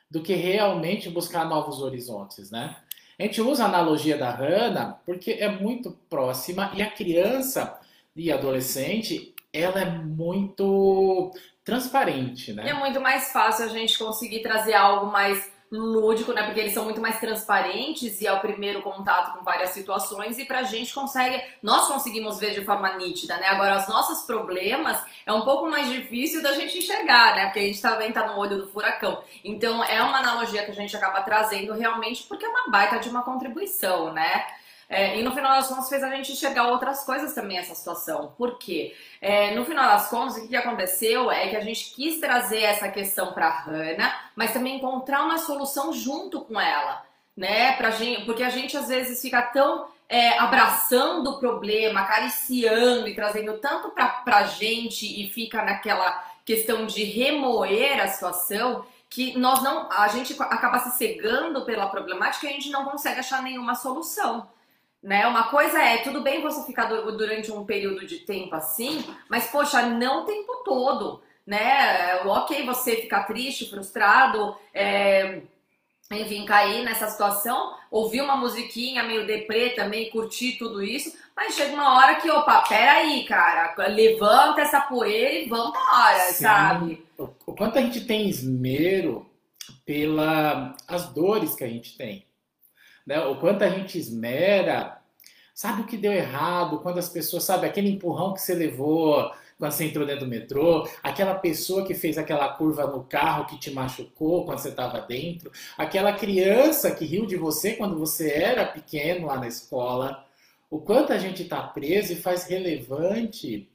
do 0.08 0.22
que 0.22 0.34
realmente 0.34 1.10
buscar 1.10 1.48
novos 1.48 1.82
horizontes, 1.82 2.48
né? 2.52 2.76
A 3.18 3.24
gente 3.24 3.40
usa 3.40 3.64
a 3.64 3.66
analogia 3.66 4.16
da 4.16 4.30
Hannah 4.30 5.00
porque 5.04 5.32
é 5.32 5.50
muito 5.50 5.98
próxima 6.08 6.70
e 6.76 6.80
a 6.82 6.88
criança 6.88 7.80
e 8.14 8.30
adolescente 8.30 9.34
ela 9.60 9.80
é 9.80 9.90
muito 9.90 11.32
transparente, 11.64 12.52
né? 12.52 12.66
E 12.66 12.70
é 12.70 12.74
muito 12.74 13.00
mais 13.00 13.32
fácil 13.32 13.64
a 13.64 13.68
gente 13.68 13.98
conseguir 13.98 14.40
trazer 14.40 14.74
algo 14.74 15.06
mais 15.06 15.58
lúdico, 15.70 16.32
né? 16.32 16.44
Porque 16.44 16.60
eles 16.60 16.72
são 16.72 16.84
muito 16.84 17.00
mais 17.00 17.20
transparentes 17.20 18.20
e 18.20 18.26
é 18.26 18.32
o 18.32 18.40
primeiro 18.40 18.80
contato 18.82 19.36
com 19.36 19.44
várias 19.44 19.70
situações 19.70 20.38
e 20.38 20.44
pra 20.44 20.62
gente 20.62 20.94
consegue, 20.94 21.42
nós 21.62 21.86
conseguimos 21.86 22.38
ver 22.38 22.52
de 22.52 22.64
forma 22.64 22.96
nítida, 22.96 23.36
né? 23.36 23.48
Agora, 23.48 23.78
os 23.78 23.88
nossos 23.88 24.24
problemas 24.24 24.98
é 25.26 25.32
um 25.32 25.42
pouco 25.42 25.68
mais 25.68 25.88
difícil 25.90 26.42
da 26.42 26.52
gente 26.52 26.78
enxergar, 26.78 27.36
né? 27.36 27.44
Porque 27.46 27.58
a 27.58 27.62
gente 27.62 27.82
também 27.82 28.12
tá 28.12 28.26
no 28.26 28.38
olho 28.38 28.56
do 28.56 28.68
furacão. 28.68 29.22
Então, 29.44 29.84
é 29.84 30.02
uma 30.02 30.18
analogia 30.18 30.64
que 30.64 30.70
a 30.70 30.74
gente 30.74 30.96
acaba 30.96 31.22
trazendo 31.22 31.74
realmente 31.74 32.24
porque 32.24 32.46
é 32.46 32.48
uma 32.48 32.70
baita 32.70 32.98
de 32.98 33.08
uma 33.10 33.22
contribuição, 33.22 34.12
né? 34.12 34.46
É, 34.88 35.18
e 35.18 35.22
no 35.22 35.32
final 35.34 35.52
das 35.52 35.68
contas 35.68 35.88
fez 35.88 36.02
a 36.02 36.08
gente 36.10 36.32
enxergar 36.32 36.68
outras 36.68 37.04
coisas 37.04 37.34
também 37.34 37.58
essa 37.58 37.74
situação. 37.74 38.32
Por 38.38 38.58
quê? 38.58 38.96
É, 39.20 39.54
no 39.54 39.64
final 39.66 39.86
das 39.86 40.08
contas, 40.08 40.38
o 40.38 40.48
que 40.48 40.56
aconteceu 40.56 41.30
é 41.30 41.48
que 41.48 41.56
a 41.56 41.60
gente 41.60 41.92
quis 41.94 42.18
trazer 42.18 42.62
essa 42.62 42.88
questão 42.88 43.32
para 43.32 43.48
a 43.48 43.60
Hannah, 43.60 44.30
mas 44.34 44.52
também 44.52 44.76
encontrar 44.76 45.24
uma 45.24 45.36
solução 45.36 45.92
junto 45.92 46.40
com 46.40 46.58
ela, 46.58 47.04
né? 47.36 47.72
Pra 47.76 47.90
gente, 47.90 48.24
porque 48.24 48.42
a 48.42 48.48
gente 48.48 48.76
às 48.78 48.88
vezes 48.88 49.20
fica 49.20 49.42
tão 49.42 49.88
é, 50.08 50.38
abraçando 50.38 51.32
o 51.32 51.38
problema, 51.38 52.00
acariciando 52.00 53.06
e 53.08 53.14
trazendo 53.14 53.58
tanto 53.58 53.90
para 53.90 54.22
a 54.26 54.44
gente 54.44 55.04
e 55.04 55.28
fica 55.28 55.62
naquela 55.62 56.24
questão 56.46 56.86
de 56.86 57.04
remoer 57.04 58.02
a 58.02 58.08
situação 58.08 58.86
que 59.10 59.38
nós 59.38 59.62
não, 59.62 59.90
a 59.92 60.08
gente 60.08 60.34
acaba 60.40 60.78
se 60.78 60.96
cegando 60.96 61.64
pela 61.64 61.88
problemática 61.88 62.46
e 62.46 62.50
a 62.50 62.52
gente 62.52 62.70
não 62.70 62.86
consegue 62.86 63.20
achar 63.20 63.42
nenhuma 63.42 63.74
solução. 63.74 64.48
Né? 65.02 65.26
Uma 65.26 65.44
coisa 65.44 65.80
é, 65.80 65.98
tudo 65.98 66.22
bem 66.22 66.42
você 66.42 66.66
ficar 66.66 66.86
durante 66.86 67.52
um 67.52 67.64
período 67.64 68.04
de 68.04 68.18
tempo 68.20 68.54
assim, 68.54 69.04
mas 69.28 69.46
poxa, 69.46 69.82
não 69.82 70.22
o 70.22 70.26
tempo 70.26 70.62
todo, 70.64 71.22
né? 71.46 72.16
Ok, 72.24 72.66
você 72.66 72.96
ficar 72.96 73.22
triste, 73.22 73.70
frustrado, 73.70 74.56
é, 74.74 75.42
enfim, 76.10 76.44
cair 76.44 76.84
nessa 76.84 77.08
situação, 77.08 77.74
ouvir 77.90 78.22
uma 78.22 78.36
musiquinha 78.36 79.02
meio 79.02 79.26
deprê 79.26 79.70
também, 79.70 80.10
curtir 80.10 80.58
tudo 80.58 80.82
isso, 80.82 81.16
mas 81.36 81.54
chega 81.54 81.74
uma 81.74 81.96
hora 81.96 82.16
que, 82.16 82.30
opa, 82.30 82.62
peraí, 82.62 83.24
cara, 83.24 83.74
levanta 83.88 84.62
essa 84.62 84.80
poeira 84.80 85.34
e 85.34 85.48
vamos 85.48 85.68
embora, 85.68 86.32
Sim. 86.32 86.42
sabe? 86.42 87.06
O 87.18 87.54
quanto 87.54 87.78
a 87.78 87.82
gente 87.82 88.04
tem 88.04 88.28
esmero 88.28 89.30
pela 89.84 90.74
as 90.86 91.08
dores 91.12 91.54
que 91.54 91.64
a 91.64 91.68
gente 91.68 91.96
tem 91.96 92.27
né? 93.08 93.18
O 93.24 93.36
quanto 93.36 93.64
a 93.64 93.70
gente 93.70 93.98
esmera, 93.98 95.00
sabe 95.54 95.80
o 95.80 95.86
que 95.86 95.96
deu 95.96 96.12
errado, 96.12 96.80
quando 96.80 96.98
as 96.98 97.08
pessoas, 97.08 97.42
sabe, 97.42 97.66
aquele 97.66 97.90
empurrão 97.90 98.34
que 98.34 98.40
você 98.42 98.54
levou 98.54 99.32
quando 99.58 99.72
você 99.72 99.86
entrou 99.86 100.06
dentro 100.06 100.26
do 100.26 100.30
metrô, 100.30 100.88
aquela 101.02 101.34
pessoa 101.34 101.84
que 101.84 101.92
fez 101.92 102.16
aquela 102.16 102.50
curva 102.50 102.86
no 102.86 103.02
carro 103.02 103.46
que 103.46 103.58
te 103.58 103.72
machucou 103.72 104.44
quando 104.44 104.58
você 104.58 104.68
estava 104.68 105.00
dentro, 105.00 105.50
aquela 105.76 106.12
criança 106.12 106.92
que 106.92 107.04
riu 107.04 107.26
de 107.26 107.36
você 107.36 107.72
quando 107.72 107.98
você 107.98 108.30
era 108.30 108.66
pequeno 108.66 109.26
lá 109.26 109.36
na 109.38 109.48
escola. 109.48 110.24
O 110.70 110.78
quanto 110.78 111.12
a 111.12 111.18
gente 111.18 111.42
está 111.42 111.60
preso 111.62 112.12
e 112.12 112.16
faz 112.16 112.44
relevante 112.44 113.68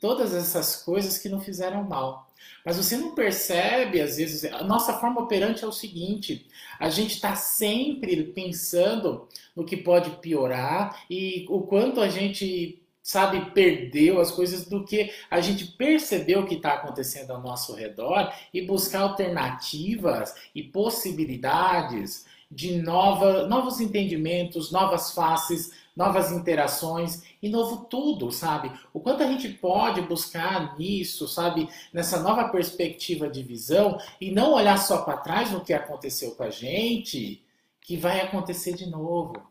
todas 0.00 0.32
essas 0.32 0.76
coisas 0.82 1.18
que 1.18 1.28
não 1.28 1.40
fizeram 1.40 1.82
mal. 1.82 2.27
Mas 2.64 2.76
você 2.76 2.96
não 2.96 3.14
percebe, 3.14 4.00
às 4.00 4.16
vezes, 4.16 4.44
a 4.52 4.62
nossa 4.62 4.94
forma 4.94 5.20
operante 5.20 5.64
é 5.64 5.66
o 5.66 5.72
seguinte: 5.72 6.46
a 6.78 6.90
gente 6.90 7.14
está 7.14 7.34
sempre 7.34 8.24
pensando 8.24 9.26
no 9.54 9.64
que 9.64 9.76
pode 9.76 10.10
piorar 10.18 11.04
e 11.08 11.46
o 11.48 11.62
quanto 11.62 12.00
a 12.00 12.08
gente 12.08 12.82
sabe, 13.08 13.52
perdeu 13.52 14.20
as 14.20 14.30
coisas 14.30 14.66
do 14.66 14.84
que 14.84 15.10
a 15.30 15.40
gente 15.40 15.64
percebeu 15.64 16.44
que 16.44 16.56
está 16.56 16.74
acontecendo 16.74 17.30
ao 17.30 17.40
nosso 17.40 17.74
redor 17.74 18.30
e 18.52 18.60
buscar 18.60 19.00
alternativas 19.00 20.34
e 20.54 20.62
possibilidades 20.62 22.26
de 22.50 22.82
nova, 22.82 23.46
novos 23.46 23.80
entendimentos, 23.80 24.70
novas 24.70 25.12
faces, 25.12 25.72
novas 25.98 26.30
interações 26.30 27.24
e 27.42 27.48
novo 27.48 27.86
tudo, 27.86 28.30
sabe? 28.30 28.70
O 28.94 29.00
quanto 29.00 29.24
a 29.24 29.26
gente 29.26 29.48
pode 29.48 30.00
buscar 30.02 30.78
nisso, 30.78 31.26
sabe? 31.26 31.68
Nessa 31.92 32.22
nova 32.22 32.48
perspectiva 32.50 33.28
de 33.28 33.42
visão 33.42 33.98
e 34.20 34.30
não 34.30 34.52
olhar 34.52 34.78
só 34.78 35.02
para 35.02 35.16
trás 35.16 35.50
no 35.50 35.60
que 35.60 35.72
aconteceu 35.72 36.36
com 36.36 36.44
a 36.44 36.50
gente, 36.50 37.44
que 37.80 37.96
vai 37.96 38.20
acontecer 38.20 38.74
de 38.74 38.86
novo. 38.86 39.42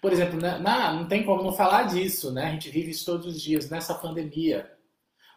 Por 0.00 0.10
exemplo, 0.10 0.40
na, 0.40 0.58
na, 0.58 0.94
não 0.94 1.06
tem 1.06 1.22
como 1.22 1.42
não 1.42 1.52
falar 1.52 1.82
disso, 1.82 2.32
né? 2.32 2.46
A 2.46 2.50
gente 2.50 2.70
vive 2.70 2.92
isso 2.92 3.04
todos 3.04 3.26
os 3.26 3.38
dias 3.38 3.68
nessa 3.68 3.92
pandemia. 3.92 4.72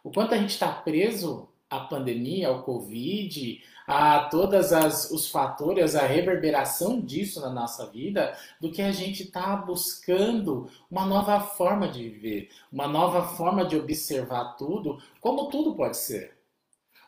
O 0.01 0.11
quanto 0.11 0.33
a 0.33 0.37
gente 0.37 0.51
está 0.51 0.71
preso 0.71 1.49
à 1.69 1.81
pandemia, 1.81 2.47
ao 2.47 2.63
Covid, 2.63 3.61
a 3.87 4.21
todos 4.29 4.71
os 5.11 5.27
fatores, 5.29 5.95
a 5.95 6.05
reverberação 6.05 7.01
disso 7.01 7.41
na 7.41 7.49
nossa 7.49 7.85
vida, 7.87 8.37
do 8.59 8.71
que 8.71 8.81
a 8.81 8.91
gente 8.91 9.23
está 9.23 9.55
buscando 9.55 10.69
uma 10.89 11.05
nova 11.05 11.39
forma 11.39 11.87
de 11.87 12.09
viver, 12.09 12.49
uma 12.71 12.87
nova 12.87 13.27
forma 13.35 13.65
de 13.65 13.75
observar 13.75 14.55
tudo, 14.55 15.01
como 15.19 15.49
tudo 15.49 15.75
pode 15.75 15.97
ser. 15.97 16.37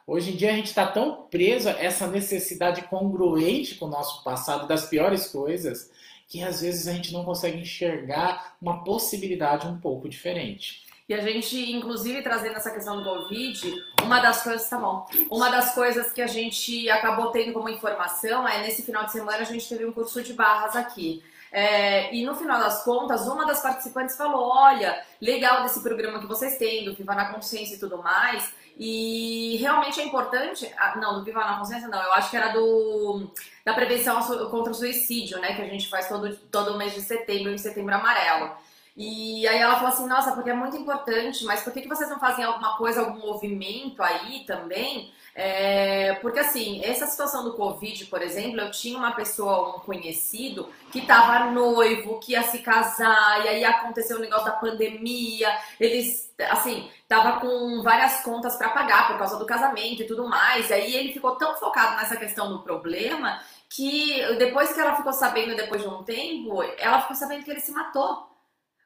Hoje 0.08 0.34
em 0.34 0.36
dia 0.36 0.52
a 0.52 0.56
gente 0.56 0.68
está 0.68 0.86
tão 0.86 1.24
preso 1.24 1.68
a 1.68 1.72
essa 1.72 2.06
necessidade 2.06 2.84
congruente 2.84 3.76
com 3.76 3.86
o 3.86 3.90
nosso 3.90 4.24
passado 4.24 4.68
das 4.68 4.86
piores 4.88 5.28
coisas, 5.28 5.90
que 6.28 6.44
às 6.44 6.62
vezes 6.62 6.88
a 6.88 6.94
gente 6.94 7.12
não 7.12 7.24
consegue 7.24 7.60
enxergar 7.60 8.56
uma 8.62 8.84
possibilidade 8.84 9.66
um 9.66 9.80
pouco 9.80 10.08
diferente. 10.08 10.86
E 11.08 11.14
a 11.14 11.22
gente, 11.22 11.72
inclusive, 11.72 12.24
trazendo 12.24 12.56
essa 12.58 12.72
questão 12.72 12.98
do 12.98 13.04
Covid, 13.04 13.76
uma 14.02 14.20
das 14.20 14.42
coisas, 14.42 14.68
tá 14.68 14.78
bom, 14.78 15.06
uma 15.30 15.50
das 15.50 15.76
coisas 15.76 16.12
que 16.12 16.20
a 16.20 16.26
gente 16.26 16.90
acabou 16.90 17.30
tendo 17.30 17.54
como 17.54 17.70
informação 17.70 18.48
é 18.48 18.64
nesse 18.64 18.82
final 18.82 19.06
de 19.06 19.12
semana 19.12 19.38
a 19.38 19.44
gente 19.44 19.70
teve 19.70 19.86
um 19.86 19.92
curso 19.92 20.24
de 20.24 20.34
barras 20.34 20.76
aqui. 20.76 21.24
É, 21.52 22.14
e 22.14 22.26
no 22.26 22.36
final 22.36 22.60
das 22.60 22.84
contas, 22.84 23.28
uma 23.28 23.46
das 23.46 23.62
participantes 23.62 24.18
falou: 24.18 24.50
Olha, 24.50 25.00
legal 25.22 25.62
desse 25.62 25.82
programa 25.82 26.20
que 26.20 26.26
vocês 26.26 26.58
têm, 26.58 26.84
do 26.84 26.96
Viva 26.96 27.14
na 27.14 27.32
Consciência 27.32 27.76
e 27.76 27.80
tudo 27.80 28.00
mais. 28.00 28.52
E 28.78 29.56
realmente 29.58 30.02
é 30.02 30.04
importante. 30.04 30.70
Ah, 30.76 30.98
não, 30.98 31.20
do 31.20 31.24
Viva 31.24 31.40
na 31.40 31.60
Consciência, 31.60 31.88
não. 31.88 32.02
Eu 32.02 32.14
acho 32.14 32.30
que 32.32 32.36
era 32.36 32.50
do 32.50 33.32
da 33.64 33.74
prevenção 33.74 34.22
contra 34.50 34.72
o 34.72 34.76
suicídio, 34.76 35.40
né? 35.40 35.56
Que 35.56 35.62
a 35.62 35.68
gente 35.68 35.88
faz 35.88 36.10
todo, 36.10 36.36
todo 36.52 36.78
mês 36.78 36.94
de 36.94 37.02
setembro, 37.02 37.52
em 37.52 37.58
setembro 37.58 37.96
amarelo. 37.96 38.52
E 38.98 39.46
aí 39.46 39.58
ela 39.58 39.76
falou 39.76 39.90
assim, 39.90 40.08
nossa, 40.08 40.32
porque 40.32 40.50
é 40.50 40.54
muito 40.54 40.78
importante, 40.78 41.44
mas 41.44 41.62
por 41.62 41.74
que, 41.74 41.82
que 41.82 41.88
vocês 41.90 42.10
não 42.10 42.18
fazem 42.18 42.46
alguma 42.46 42.78
coisa, 42.78 43.02
algum 43.02 43.20
movimento 43.20 44.02
aí 44.02 44.46
também? 44.46 45.12
É, 45.38 46.14
porque 46.22 46.40
assim, 46.40 46.82
essa 46.82 47.06
situação 47.06 47.44
do 47.44 47.56
Covid, 47.56 48.06
por 48.06 48.22
exemplo, 48.22 48.62
eu 48.62 48.72
tinha 48.72 48.98
uma 48.98 49.12
pessoa, 49.12 49.76
um 49.76 49.80
conhecido, 49.82 50.70
que 50.94 51.00
estava 51.00 51.52
noivo, 51.52 52.22
que 52.22 52.32
ia 52.32 52.44
se 52.44 52.60
casar, 52.60 53.44
e 53.44 53.50
aí 53.50 53.66
aconteceu 53.66 54.16
o 54.16 54.22
negócio 54.22 54.46
da 54.46 54.54
pandemia, 54.54 55.50
eles, 55.78 56.34
assim, 56.50 56.90
tava 57.06 57.42
com 57.42 57.84
várias 57.84 58.22
contas 58.24 58.56
para 58.56 58.70
pagar 58.70 59.08
por 59.08 59.18
causa 59.18 59.38
do 59.38 59.46
casamento 59.46 60.04
e 60.04 60.08
tudo 60.08 60.26
mais, 60.30 60.70
e 60.70 60.74
aí 60.74 60.96
ele 60.96 61.12
ficou 61.12 61.36
tão 61.36 61.54
focado 61.58 61.98
nessa 61.98 62.16
questão 62.16 62.50
do 62.50 62.60
problema 62.64 63.42
que 63.70 64.22
depois 64.38 64.72
que 64.72 64.80
ela 64.80 64.96
ficou 64.96 65.12
sabendo, 65.12 65.54
depois 65.54 65.82
de 65.82 65.88
um 65.90 66.02
tempo, 66.04 66.64
ela 66.78 67.02
ficou 67.02 67.16
sabendo 67.16 67.44
que 67.44 67.52
ele 67.52 67.60
se 67.60 67.74
matou. 67.74 68.35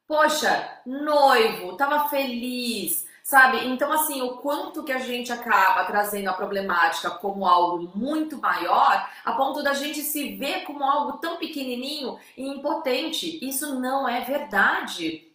Poxa, 0.10 0.82
noivo, 0.88 1.78
tava 1.78 2.10
feliz, 2.10 3.06
sabe? 3.24 3.68
Então, 3.68 3.94
assim, 3.94 4.24
o 4.24 4.38
quanto 4.38 4.84
que 4.84 4.92
a 4.92 4.98
gente 4.98 5.32
acaba 5.32 5.86
trazendo 5.86 6.32
a 6.32 6.34
problemática 6.34 7.12
como 7.12 7.46
algo 7.46 7.92
muito 7.96 8.40
maior, 8.42 9.08
a 9.24 9.32
ponto 9.34 9.62
da 9.62 9.76
gente 9.76 10.02
se 10.02 10.36
ver 10.36 10.64
como 10.64 10.84
algo 10.84 11.20
tão 11.20 11.38
pequenininho 11.38 12.18
e 12.36 12.44
impotente. 12.44 13.38
Isso 13.48 13.80
não 13.80 14.10
é 14.10 14.22
verdade. 14.22 15.29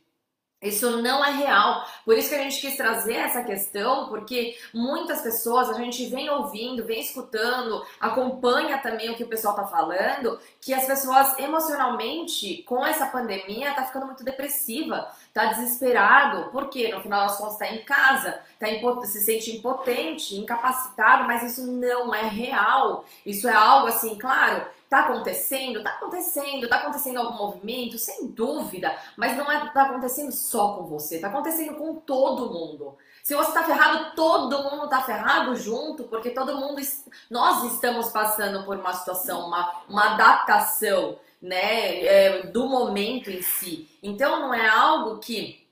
Isso 0.64 1.02
não 1.02 1.22
é 1.22 1.30
real. 1.30 1.86
Por 2.04 2.16
isso 2.16 2.30
que 2.30 2.34
a 2.34 2.42
gente 2.42 2.60
quis 2.60 2.76
trazer 2.76 3.16
essa 3.16 3.44
questão, 3.44 4.08
porque 4.08 4.56
muitas 4.72 5.20
pessoas 5.20 5.68
a 5.68 5.74
gente 5.74 6.06
vem 6.06 6.30
ouvindo, 6.30 6.84
vem 6.84 7.00
escutando, 7.00 7.84
acompanha 8.00 8.78
também 8.78 9.10
o 9.10 9.14
que 9.14 9.24
o 9.24 9.28
pessoal 9.28 9.54
tá 9.54 9.66
falando, 9.66 10.38
que 10.60 10.72
as 10.72 10.86
pessoas 10.86 11.38
emocionalmente, 11.38 12.62
com 12.62 12.84
essa 12.84 13.06
pandemia, 13.06 13.74
tá 13.74 13.84
ficando 13.84 14.06
muito 14.06 14.24
depressiva, 14.24 15.06
tá 15.34 15.46
desesperado, 15.46 16.50
porque 16.52 16.94
no 16.94 17.00
final 17.00 17.26
das 17.26 17.36
contas 17.36 17.58
tá 17.58 17.66
em 17.66 17.84
casa, 17.84 18.40
tá 18.58 18.66
se 19.04 19.20
sente 19.20 19.50
impotente, 19.50 20.36
incapacitado, 20.36 21.24
mas 21.24 21.42
isso 21.42 21.66
não 21.66 22.14
é 22.14 22.22
real. 22.22 23.04
Isso 23.26 23.48
é 23.48 23.52
algo 23.52 23.88
assim, 23.88 24.16
claro, 24.16 24.64
Tá 24.94 25.00
acontecendo? 25.00 25.82
Tá 25.82 25.90
acontecendo. 25.90 26.68
Tá 26.68 26.76
acontecendo 26.76 27.18
algum 27.18 27.36
movimento? 27.36 27.98
Sem 27.98 28.28
dúvida. 28.28 28.96
Mas 29.16 29.36
não 29.36 29.50
é 29.50 29.68
tá 29.70 29.86
acontecendo 29.86 30.30
só 30.30 30.74
com 30.74 30.84
você. 30.84 31.18
Tá 31.18 31.26
acontecendo 31.26 31.74
com 31.74 31.96
todo 31.96 32.52
mundo. 32.52 32.96
Se 33.20 33.34
você 33.34 33.50
tá 33.50 33.64
ferrado, 33.64 34.14
todo 34.14 34.62
mundo 34.62 34.88
tá 34.88 35.02
ferrado 35.02 35.56
junto, 35.56 36.04
porque 36.04 36.30
todo 36.30 36.58
mundo. 36.58 36.80
Nós 37.28 37.72
estamos 37.72 38.10
passando 38.10 38.64
por 38.64 38.76
uma 38.76 38.92
situação, 38.92 39.48
uma, 39.48 39.82
uma 39.88 40.14
adaptação, 40.14 41.18
né? 41.44 42.04
É, 42.04 42.42
do 42.46 42.66
momento 42.68 43.30
em 43.30 43.42
si. 43.42 43.88
Então 44.02 44.40
não 44.40 44.54
é 44.54 44.66
algo 44.66 45.18
que 45.18 45.66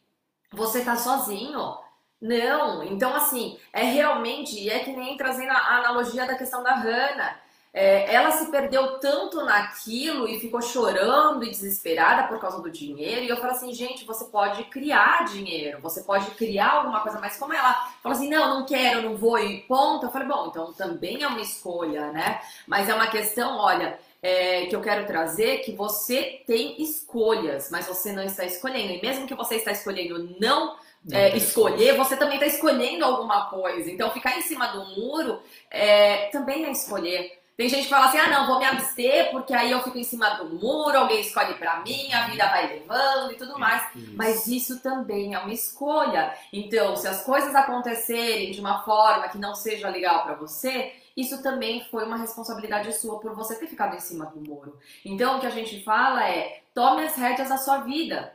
você 0.52 0.84
tá 0.84 0.96
sozinho. 0.96 1.76
Não, 2.20 2.84
então 2.84 3.14
assim, 3.16 3.58
é 3.72 3.82
realmente, 3.82 4.56
e 4.56 4.70
é 4.70 4.80
que 4.80 4.92
nem 4.92 5.16
trazendo 5.16 5.50
a 5.50 5.78
analogia 5.78 6.24
da 6.24 6.36
questão 6.36 6.62
da 6.62 6.74
Hannah 6.74 7.42
é, 7.74 8.14
ela 8.14 8.30
se 8.32 8.50
perdeu 8.50 8.98
tanto 8.98 9.42
naquilo 9.44 10.28
e 10.28 10.38
ficou 10.38 10.60
chorando 10.60 11.42
e 11.42 11.50
desesperada 11.50 12.28
por 12.28 12.38
causa 12.38 12.60
do 12.60 12.70
dinheiro. 12.70 13.22
E 13.22 13.28
eu 13.28 13.38
falo 13.38 13.52
assim, 13.52 13.72
gente, 13.72 14.04
você 14.04 14.26
pode 14.26 14.64
criar 14.64 15.24
dinheiro, 15.24 15.80
você 15.80 16.02
pode 16.02 16.30
criar 16.32 16.72
alguma 16.72 17.00
coisa, 17.00 17.18
mas 17.18 17.38
como 17.38 17.54
ela 17.54 17.72
falou 18.02 18.16
assim, 18.16 18.28
não, 18.28 18.58
não 18.58 18.66
quero, 18.66 19.02
não 19.02 19.16
vou 19.16 19.38
e 19.38 19.62
ponto, 19.62 20.04
eu 20.04 20.10
falei, 20.10 20.28
bom, 20.28 20.48
então 20.48 20.72
também 20.74 21.22
é 21.22 21.26
uma 21.26 21.40
escolha, 21.40 22.12
né? 22.12 22.42
Mas 22.66 22.90
é 22.90 22.94
uma 22.94 23.06
questão, 23.06 23.56
olha, 23.56 23.98
é, 24.22 24.66
que 24.66 24.76
eu 24.76 24.80
quero 24.80 25.04
trazer 25.04 25.58
que 25.58 25.72
você 25.72 26.42
tem 26.46 26.80
escolhas, 26.80 27.68
mas 27.70 27.86
você 27.86 28.12
não 28.12 28.22
está 28.22 28.44
escolhendo. 28.44 28.92
E 28.92 29.02
mesmo 29.02 29.26
que 29.26 29.34
você 29.34 29.56
está 29.56 29.72
escolhendo 29.72 30.36
não 30.40 30.76
é, 31.10 31.36
escolher, 31.36 31.96
você 31.96 32.16
também 32.16 32.36
está 32.36 32.46
escolhendo 32.46 33.04
alguma 33.04 33.46
coisa. 33.46 33.90
Então, 33.90 34.12
ficar 34.12 34.38
em 34.38 34.42
cima 34.42 34.68
do 34.68 35.00
muro 35.00 35.40
é, 35.68 36.26
também 36.26 36.64
é 36.64 36.70
escolher. 36.70 37.42
Tem 37.56 37.68
gente 37.68 37.84
que 37.84 37.90
fala 37.90 38.06
assim: 38.06 38.18
ah, 38.18 38.28
não, 38.28 38.46
vou 38.46 38.58
me 38.58 38.64
abster 38.64 39.30
porque 39.30 39.52
aí 39.52 39.70
eu 39.70 39.82
fico 39.82 39.98
em 39.98 40.04
cima 40.04 40.30
do 40.30 40.48
muro, 40.54 40.96
alguém 40.96 41.20
escolhe 41.20 41.54
para 41.54 41.80
mim, 41.80 42.12
a 42.12 42.26
vida 42.26 42.46
vai 42.48 42.66
levando 42.66 43.32
e 43.32 43.36
tudo 43.36 43.58
mais. 43.58 43.84
Isso. 43.94 44.12
Mas 44.14 44.46
isso 44.46 44.80
também 44.80 45.34
é 45.34 45.38
uma 45.38 45.52
escolha. 45.52 46.32
Então, 46.52 46.96
se 46.96 47.06
as 47.06 47.24
coisas 47.24 47.54
acontecerem 47.54 48.52
de 48.52 48.60
uma 48.60 48.82
forma 48.84 49.28
que 49.28 49.38
não 49.38 49.54
seja 49.54 49.88
legal 49.88 50.22
para 50.22 50.34
você, 50.34 50.92
isso 51.16 51.42
também 51.42 51.84
foi 51.90 52.04
uma 52.04 52.16
responsabilidade 52.16 52.92
sua 52.94 53.18
por 53.20 53.34
você 53.34 53.54
ter 53.56 53.66
ficado 53.66 53.96
em 53.96 54.00
cima 54.00 54.26
do 54.26 54.40
muro. 54.40 54.78
Então, 55.04 55.36
o 55.36 55.40
que 55.40 55.46
a 55.46 55.50
gente 55.50 55.82
fala 55.84 56.28
é: 56.28 56.62
tome 56.74 57.04
as 57.04 57.16
rédeas 57.16 57.48
da 57.48 57.58
sua 57.58 57.78
vida 57.78 58.34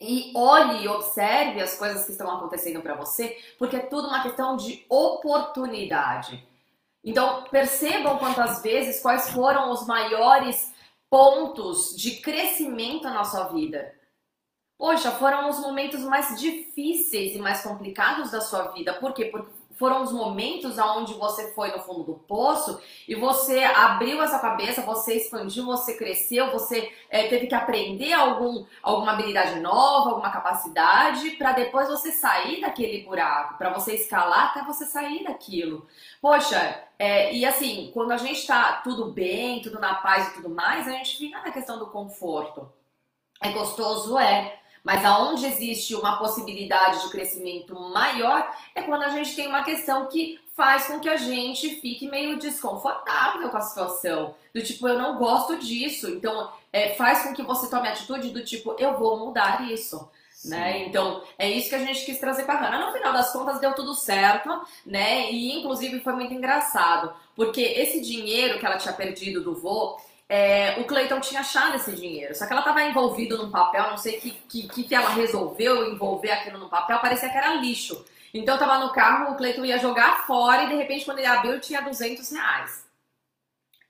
e 0.00 0.32
olhe 0.34 0.84
e 0.84 0.88
observe 0.88 1.60
as 1.60 1.76
coisas 1.76 2.04
que 2.04 2.12
estão 2.12 2.30
acontecendo 2.30 2.82
para 2.82 2.94
você, 2.94 3.38
porque 3.58 3.76
é 3.76 3.80
tudo 3.80 4.08
uma 4.08 4.22
questão 4.22 4.56
de 4.56 4.84
oportunidade. 4.88 6.44
Então, 7.04 7.44
percebam 7.44 8.18
quantas 8.18 8.62
vezes 8.62 9.00
quais 9.00 9.30
foram 9.30 9.70
os 9.70 9.86
maiores 9.86 10.72
pontos 11.08 11.96
de 11.96 12.16
crescimento 12.16 13.04
na 13.04 13.24
sua 13.24 13.44
vida. 13.44 13.94
Poxa, 14.78 15.12
foram 15.12 15.48
os 15.48 15.60
momentos 15.60 16.00
mais 16.00 16.40
difíceis 16.40 17.36
e 17.36 17.38
mais 17.38 17.62
complicados 17.62 18.32
da 18.32 18.40
sua 18.40 18.68
vida. 18.72 18.94
Por 18.94 19.12
quê? 19.12 19.26
Porque 19.26 19.50
foram 19.82 20.04
os 20.04 20.12
momentos 20.12 20.78
onde 20.78 21.12
você 21.14 21.52
foi 21.54 21.72
no 21.72 21.80
fundo 21.80 22.04
do 22.04 22.14
poço 22.14 22.80
e 23.08 23.16
você 23.16 23.64
abriu 23.64 24.22
essa 24.22 24.38
cabeça, 24.38 24.80
você 24.82 25.16
expandiu, 25.16 25.66
você 25.66 25.96
cresceu, 25.96 26.52
você 26.52 26.92
é, 27.10 27.26
teve 27.26 27.48
que 27.48 27.54
aprender 27.56 28.12
algum, 28.12 28.64
alguma 28.80 29.10
habilidade 29.10 29.58
nova, 29.58 30.10
alguma 30.10 30.30
capacidade, 30.30 31.30
para 31.30 31.50
depois 31.50 31.88
você 31.88 32.12
sair 32.12 32.60
daquele 32.60 33.02
buraco, 33.02 33.58
para 33.58 33.70
você 33.70 33.96
escalar 33.96 34.50
até 34.50 34.62
você 34.62 34.84
sair 34.84 35.24
daquilo. 35.24 35.84
Poxa, 36.20 36.80
é, 36.96 37.34
e 37.34 37.44
assim, 37.44 37.90
quando 37.92 38.12
a 38.12 38.16
gente 38.18 38.46
tá 38.46 38.82
tudo 38.84 39.10
bem, 39.10 39.62
tudo 39.62 39.80
na 39.80 39.96
paz 39.96 40.28
e 40.28 40.34
tudo 40.34 40.48
mais, 40.48 40.86
a 40.86 40.92
gente 40.92 41.18
fica 41.18 41.40
na 41.40 41.50
questão 41.50 41.80
do 41.80 41.88
conforto. 41.88 42.72
É 43.42 43.50
gostoso, 43.50 44.16
é. 44.16 44.61
Mas 44.82 45.04
aonde 45.04 45.46
existe 45.46 45.94
uma 45.94 46.16
possibilidade 46.16 47.02
de 47.02 47.10
crescimento 47.10 47.74
maior 47.74 48.50
é 48.74 48.82
quando 48.82 49.02
a 49.02 49.10
gente 49.10 49.36
tem 49.36 49.46
uma 49.46 49.62
questão 49.62 50.06
que 50.06 50.40
faz 50.56 50.86
com 50.86 51.00
que 51.00 51.08
a 51.08 51.16
gente 51.16 51.76
fique 51.76 52.08
meio 52.08 52.38
desconfortável 52.38 53.48
com 53.48 53.56
a 53.56 53.60
situação. 53.60 54.34
Do 54.54 54.62
tipo, 54.62 54.86
eu 54.88 54.98
não 54.98 55.18
gosto 55.18 55.56
disso. 55.56 56.10
Então, 56.10 56.50
é, 56.72 56.94
faz 56.94 57.22
com 57.22 57.32
que 57.32 57.42
você 57.42 57.70
tome 57.70 57.88
a 57.88 57.92
atitude 57.92 58.30
do 58.30 58.44
tipo, 58.44 58.74
eu 58.78 58.98
vou 58.98 59.18
mudar 59.18 59.70
isso. 59.70 60.10
Né? 60.44 60.86
Então, 60.86 61.22
é 61.38 61.48
isso 61.48 61.68
que 61.68 61.74
a 61.76 61.84
gente 61.84 62.04
quis 62.04 62.18
trazer 62.18 62.42
para 62.42 62.54
a 62.54 62.62
Hannah. 62.62 62.86
No 62.86 62.92
final 62.92 63.12
das 63.12 63.32
contas, 63.32 63.60
deu 63.60 63.74
tudo 63.74 63.94
certo, 63.94 64.48
né? 64.84 65.30
E, 65.30 65.56
inclusive, 65.58 66.00
foi 66.00 66.14
muito 66.14 66.34
engraçado, 66.34 67.12
porque 67.36 67.60
esse 67.60 68.00
dinheiro 68.00 68.58
que 68.58 68.66
ela 68.66 68.76
tinha 68.76 68.92
perdido 68.92 69.40
do 69.40 69.54
vô, 69.54 70.00
é, 70.34 70.80
o 70.80 70.84
Cleiton 70.84 71.20
tinha 71.20 71.40
achado 71.42 71.76
esse 71.76 71.92
dinheiro. 71.92 72.34
Só 72.34 72.46
que 72.46 72.52
ela 72.52 72.62
estava 72.62 72.82
envolvida 72.82 73.36
num 73.36 73.50
papel, 73.50 73.90
não 73.90 73.98
sei 73.98 74.16
o 74.16 74.20
que, 74.22 74.66
que, 74.66 74.84
que 74.84 74.94
ela 74.94 75.10
resolveu 75.10 75.92
envolver 75.92 76.30
aquilo 76.30 76.56
no 76.56 76.70
papel, 76.70 76.98
parecia 77.00 77.28
que 77.28 77.36
era 77.36 77.56
lixo. 77.56 78.02
Então, 78.32 78.54
estava 78.54 78.78
no 78.78 78.92
carro, 78.92 79.34
o 79.34 79.36
Cleiton 79.36 79.62
ia 79.62 79.78
jogar 79.78 80.26
fora 80.26 80.62
e, 80.62 80.68
de 80.70 80.74
repente, 80.74 81.04
quando 81.04 81.18
ele 81.18 81.26
abriu, 81.26 81.60
tinha 81.60 81.82
200 81.82 82.32
reais. 82.32 82.86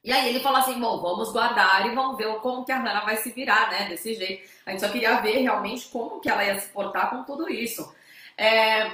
E 0.02 0.10
aí 0.10 0.30
ele 0.30 0.40
falou 0.40 0.58
assim, 0.58 0.80
bom, 0.80 1.00
vamos 1.00 1.30
guardar 1.30 1.86
e 1.86 1.94
vamos 1.94 2.16
ver 2.16 2.26
como 2.40 2.64
que 2.64 2.72
a 2.72 2.78
Hannah 2.78 3.04
vai 3.04 3.18
se 3.18 3.30
virar, 3.30 3.70
né, 3.70 3.88
desse 3.88 4.12
jeito. 4.12 4.50
A 4.66 4.72
gente 4.72 4.80
só 4.80 4.88
queria 4.88 5.20
ver 5.20 5.42
realmente 5.42 5.88
como 5.90 6.18
que 6.18 6.28
ela 6.28 6.44
ia 6.44 6.58
se 6.58 6.68
portar 6.70 7.08
com 7.10 7.22
tudo 7.22 7.48
isso. 7.48 7.94
É... 8.36 8.90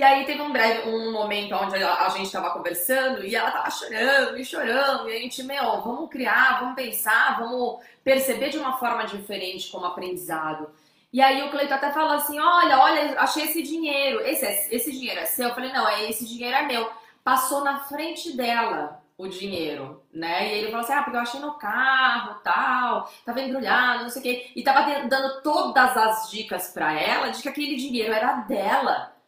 E 0.00 0.02
aí 0.02 0.24
teve 0.24 0.40
um 0.40 0.50
breve, 0.50 0.88
um 0.88 1.12
momento 1.12 1.54
onde 1.54 1.76
a 1.76 2.08
gente 2.08 2.24
estava 2.24 2.52
conversando 2.52 3.22
e 3.22 3.36
ela 3.36 3.48
estava 3.48 3.70
chorando 3.70 4.38
e 4.38 4.42
chorando. 4.42 5.10
E 5.10 5.14
a 5.14 5.18
gente, 5.18 5.42
meu, 5.42 5.82
vamos 5.82 6.08
criar, 6.08 6.58
vamos 6.58 6.74
pensar, 6.74 7.38
vamos 7.38 7.84
perceber 8.02 8.48
de 8.48 8.56
uma 8.56 8.78
forma 8.78 9.04
diferente 9.04 9.70
como 9.70 9.84
aprendizado. 9.84 10.70
E 11.12 11.20
aí 11.20 11.42
o 11.42 11.50
Cleiton 11.50 11.74
até 11.74 11.92
falou 11.92 12.14
assim, 12.14 12.40
olha, 12.40 12.78
olha, 12.78 13.20
achei 13.20 13.44
esse 13.44 13.62
dinheiro. 13.62 14.22
Esse, 14.22 14.46
é, 14.46 14.68
esse 14.74 14.90
dinheiro 14.90 15.20
é 15.20 15.26
seu? 15.26 15.48
Eu 15.48 15.54
falei, 15.54 15.70
não, 15.70 15.86
é 15.86 16.08
esse 16.08 16.26
dinheiro 16.26 16.56
é 16.56 16.62
meu. 16.62 16.90
Passou 17.22 17.62
na 17.62 17.80
frente 17.80 18.34
dela 18.34 19.02
o 19.18 19.28
dinheiro, 19.28 20.02
né? 20.10 20.48
E 20.48 20.58
ele 20.60 20.68
falou 20.68 20.80
assim: 20.80 20.94
ah, 20.94 21.02
porque 21.02 21.18
eu 21.18 21.20
achei 21.20 21.40
no 21.40 21.58
carro, 21.58 22.40
tal, 22.42 23.12
tava 23.22 23.42
embrulhado, 23.42 24.04
não 24.04 24.08
sei 24.08 24.20
o 24.20 24.22
quê. 24.22 24.50
E 24.56 24.62
tava 24.62 25.06
dando 25.08 25.42
todas 25.42 25.94
as 25.94 26.30
dicas 26.30 26.72
para 26.72 26.98
ela 26.98 27.28
de 27.28 27.42
que 27.42 27.50
aquele 27.50 27.76
dinheiro 27.76 28.14
era 28.14 28.36
dela. 28.36 29.19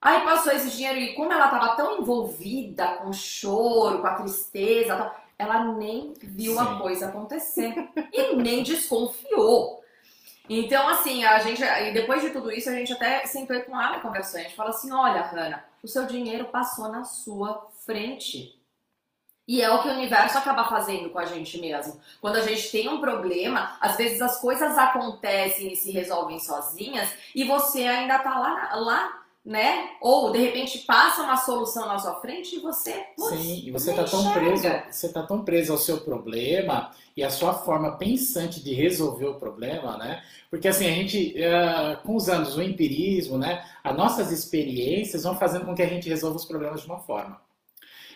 Aí 0.00 0.20
passou 0.22 0.52
esse 0.52 0.76
dinheiro 0.76 0.98
e 0.98 1.14
como 1.14 1.32
ela 1.32 1.48
tava 1.48 1.74
tão 1.76 1.98
envolvida 1.98 2.86
com 2.96 3.08
o 3.08 3.14
choro, 3.14 4.00
com 4.00 4.06
a 4.06 4.14
tristeza, 4.14 5.12
ela 5.38 5.64
nem 5.74 6.14
viu 6.22 6.54
Sim. 6.54 6.60
a 6.60 6.78
coisa 6.78 7.08
acontecer 7.08 7.74
e 8.12 8.36
nem 8.36 8.62
desconfiou. 8.62 9.84
Então, 10.48 10.88
assim, 10.88 11.24
a 11.24 11.40
gente, 11.40 11.62
e 11.62 11.92
depois 11.92 12.22
de 12.22 12.30
tudo 12.30 12.52
isso, 12.52 12.70
a 12.70 12.72
gente 12.72 12.92
até 12.92 13.26
sentou 13.26 13.60
com 13.62 13.80
ela 13.80 13.96
e 13.96 14.00
conversou. 14.00 14.38
A 14.38 14.42
gente 14.42 14.54
falou 14.54 14.70
assim: 14.70 14.92
olha, 14.92 15.22
Hanna, 15.22 15.64
o 15.82 15.88
seu 15.88 16.06
dinheiro 16.06 16.46
passou 16.46 16.88
na 16.88 17.04
sua 17.04 17.68
frente. 17.84 18.54
E 19.48 19.62
é 19.62 19.70
o 19.70 19.80
que 19.80 19.88
o 19.88 19.92
universo 19.92 20.38
acaba 20.38 20.64
fazendo 20.64 21.10
com 21.10 21.20
a 21.20 21.24
gente 21.24 21.60
mesmo. 21.60 22.00
Quando 22.20 22.36
a 22.36 22.40
gente 22.40 22.68
tem 22.70 22.88
um 22.88 23.00
problema, 23.00 23.76
às 23.80 23.96
vezes 23.96 24.20
as 24.20 24.40
coisas 24.40 24.76
acontecem 24.76 25.72
e 25.72 25.76
se 25.76 25.92
resolvem 25.92 26.40
sozinhas 26.40 27.08
e 27.32 27.44
você 27.44 27.84
ainda 27.84 28.18
tá 28.18 28.36
lá, 28.40 28.74
lá 28.74 29.25
né? 29.46 29.90
Ou 30.00 30.32
de 30.32 30.38
repente 30.38 30.78
passa 30.78 31.22
uma 31.22 31.36
solução 31.36 31.86
na 31.86 32.00
sua 32.00 32.16
frente 32.16 32.56
e 32.56 32.58
você. 32.58 33.06
Sim, 33.16 33.62
e 33.64 33.70
você 33.70 33.94
tá 33.94 34.02
tão 34.02 34.32
preso, 34.32 34.68
você 34.90 35.08
tá 35.08 35.22
tão 35.22 35.44
preso 35.44 35.72
ao 35.72 35.78
seu 35.78 35.98
problema 36.00 36.90
e 37.16 37.22
à 37.22 37.30
sua 37.30 37.54
forma 37.54 37.96
pensante 37.96 38.62
de 38.62 38.74
resolver 38.74 39.26
o 39.26 39.36
problema, 39.36 39.96
né? 39.96 40.20
Porque 40.50 40.66
assim, 40.66 40.86
a 40.86 40.90
gente, 40.90 41.36
uh, 41.38 42.02
com 42.04 42.16
os 42.16 42.28
anos, 42.28 42.56
o 42.56 42.62
empirismo, 42.62 43.38
né? 43.38 43.64
As 43.84 43.96
nossas 43.96 44.32
experiências 44.32 45.22
vão 45.22 45.38
fazendo 45.38 45.64
com 45.64 45.76
que 45.76 45.82
a 45.82 45.88
gente 45.88 46.08
resolva 46.08 46.36
os 46.36 46.44
problemas 46.44 46.80
de 46.80 46.86
uma 46.88 46.98
forma. 46.98 47.40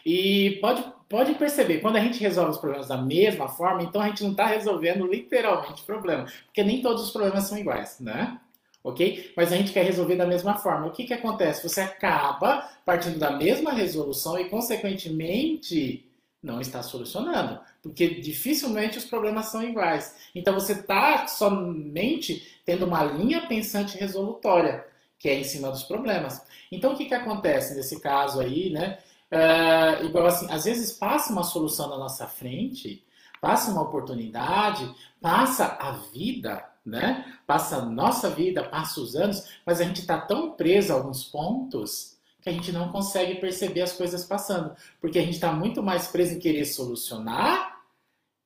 E 0.04 0.58
pode, 0.60 0.84
pode 1.08 1.34
perceber, 1.34 1.78
quando 1.78 1.96
a 1.96 2.00
gente 2.00 2.18
resolve 2.18 2.50
os 2.50 2.58
problemas 2.58 2.88
da 2.88 2.96
mesma 2.96 3.48
forma, 3.48 3.84
então 3.84 4.00
a 4.00 4.08
gente 4.08 4.24
não 4.24 4.32
está 4.32 4.46
resolvendo 4.46 5.06
literalmente 5.06 5.82
o 5.82 5.86
problema, 5.86 6.24
porque 6.46 6.64
nem 6.64 6.82
todos 6.82 7.04
os 7.04 7.10
problemas 7.10 7.44
são 7.44 7.56
iguais, 7.56 8.00
né? 8.00 8.40
Ok? 8.82 9.32
Mas 9.36 9.52
a 9.52 9.56
gente 9.56 9.72
quer 9.72 9.84
resolver 9.84 10.16
da 10.16 10.26
mesma 10.26 10.54
forma. 10.54 10.86
O 10.86 10.92
que, 10.92 11.04
que 11.04 11.12
acontece? 11.12 11.68
Você 11.68 11.80
acaba 11.80 12.68
partindo 12.84 13.18
da 13.18 13.30
mesma 13.30 13.72
resolução 13.72 14.38
e, 14.38 14.48
consequentemente, 14.48 16.10
não 16.42 16.60
está 16.60 16.82
solucionando, 16.82 17.60
porque 17.82 18.20
dificilmente 18.20 18.98
os 18.98 19.04
problemas 19.04 19.46
são 19.46 19.62
iguais. 19.62 20.16
Então 20.34 20.54
você 20.54 20.72
está 20.72 21.26
somente 21.26 22.60
tendo 22.64 22.86
uma 22.86 23.04
linha 23.04 23.46
pensante 23.46 23.98
resolutória, 23.98 24.86
que 25.18 25.28
é 25.28 25.38
em 25.38 25.44
cima 25.44 25.70
dos 25.70 25.82
problemas. 25.82 26.42
Então 26.72 26.92
o 26.92 26.96
que, 26.96 27.04
que 27.04 27.14
acontece 27.14 27.74
nesse 27.74 28.00
caso 28.00 28.40
aí, 28.40 28.70
né? 28.70 28.98
Uh, 29.30 30.06
igual 30.06 30.26
assim, 30.26 30.50
às 30.50 30.64
vezes 30.64 30.92
passa 30.92 31.32
uma 31.32 31.44
solução 31.44 31.88
na 31.88 31.98
nossa 31.98 32.26
frente, 32.26 33.04
passa 33.40 33.70
uma 33.70 33.82
oportunidade, 33.82 34.92
passa 35.20 35.66
a 35.78 35.92
vida, 36.12 36.64
né? 36.84 37.24
Passa 37.46 37.76
a 37.76 37.84
nossa 37.84 38.30
vida, 38.30 38.64
passa 38.64 39.00
os 39.00 39.14
anos, 39.14 39.48
mas 39.64 39.80
a 39.80 39.84
gente 39.84 40.00
está 40.00 40.20
tão 40.20 40.52
preso 40.52 40.92
a 40.92 40.96
alguns 40.96 41.24
pontos 41.24 42.18
que 42.40 42.48
a 42.48 42.52
gente 42.52 42.72
não 42.72 42.90
consegue 42.90 43.34
perceber 43.34 43.82
as 43.82 43.92
coisas 43.92 44.24
passando, 44.24 44.74
porque 45.00 45.18
a 45.18 45.22
gente 45.22 45.34
está 45.34 45.52
muito 45.52 45.82
mais 45.82 46.08
preso 46.08 46.34
em 46.34 46.38
querer 46.38 46.64
solucionar 46.64 47.80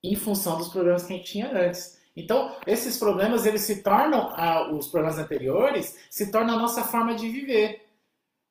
em 0.03 0.16
função 0.16 0.59
dos 0.59 0.68
problemas 0.68 1.05
que 1.05 1.12
a 1.12 1.16
gente 1.16 1.31
tinha 1.31 1.51
antes. 1.51 1.99
Então, 2.16 2.55
esses 2.66 2.99
problemas, 2.99 3.47
eles 3.47 3.62
se 3.62 3.83
tornam, 3.83 4.31
ah, 4.35 4.70
os 4.73 4.88
problemas 4.88 5.18
anteriores, 5.18 5.97
se 6.11 6.31
tornam 6.31 6.55
a 6.55 6.59
nossa 6.59 6.85
forma 6.85 7.14
de 7.14 7.29
viver 7.29 7.85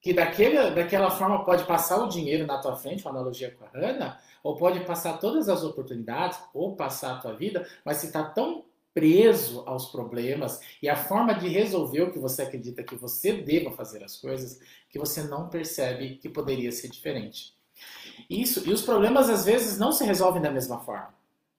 que 0.04 0.13
daquele, 0.13 0.72
daquela 0.72 1.10
forma 1.10 1.46
pode 1.46 1.63
passar 1.63 2.04
o 2.04 2.10
dinheiro 2.10 2.46
na 2.46 2.60
tua 2.60 2.76
frente, 2.76 3.06
uma 3.06 3.12
analogia 3.12 3.52
com 3.52 3.63
a 3.63 3.69
Ana, 3.74 4.19
ou 4.43 4.58
pode 4.58 4.82
passar 4.82 5.17
todas 5.17 5.48
as 5.48 5.63
oportunidades, 5.63 6.38
ou 6.54 6.76
passar 6.76 7.13
a 7.13 7.19
tua 7.22 7.34
vida, 7.34 7.65
mas 7.86 7.98
se 7.98 8.08
está 8.08 8.22
tão 8.22 8.65
preso 8.93 9.63
aos 9.65 9.88
problemas 9.88 10.60
e 10.82 10.88
a 10.88 10.95
forma 10.95 11.34
de 11.34 11.47
resolver 11.47 12.03
o 12.03 12.12
que 12.12 12.19
você 12.19 12.43
acredita 12.43 12.84
que 12.84 12.95
você 12.95 13.34
deva 13.34 13.71
fazer 13.71 14.03
as 14.03 14.17
coisas, 14.17 14.60
que 14.89 14.99
você 14.99 15.23
não 15.23 15.49
percebe 15.49 16.17
que 16.17 16.29
poderia 16.29 16.71
ser 16.71 16.89
diferente. 16.89 17.56
Isso, 18.29 18.67
e 18.69 18.71
os 18.71 18.82
problemas 18.82 19.29
às 19.29 19.45
vezes 19.45 19.77
não 19.77 19.91
se 19.91 20.03
resolvem 20.03 20.41
da 20.41 20.51
mesma 20.51 20.79
forma. 20.79 21.13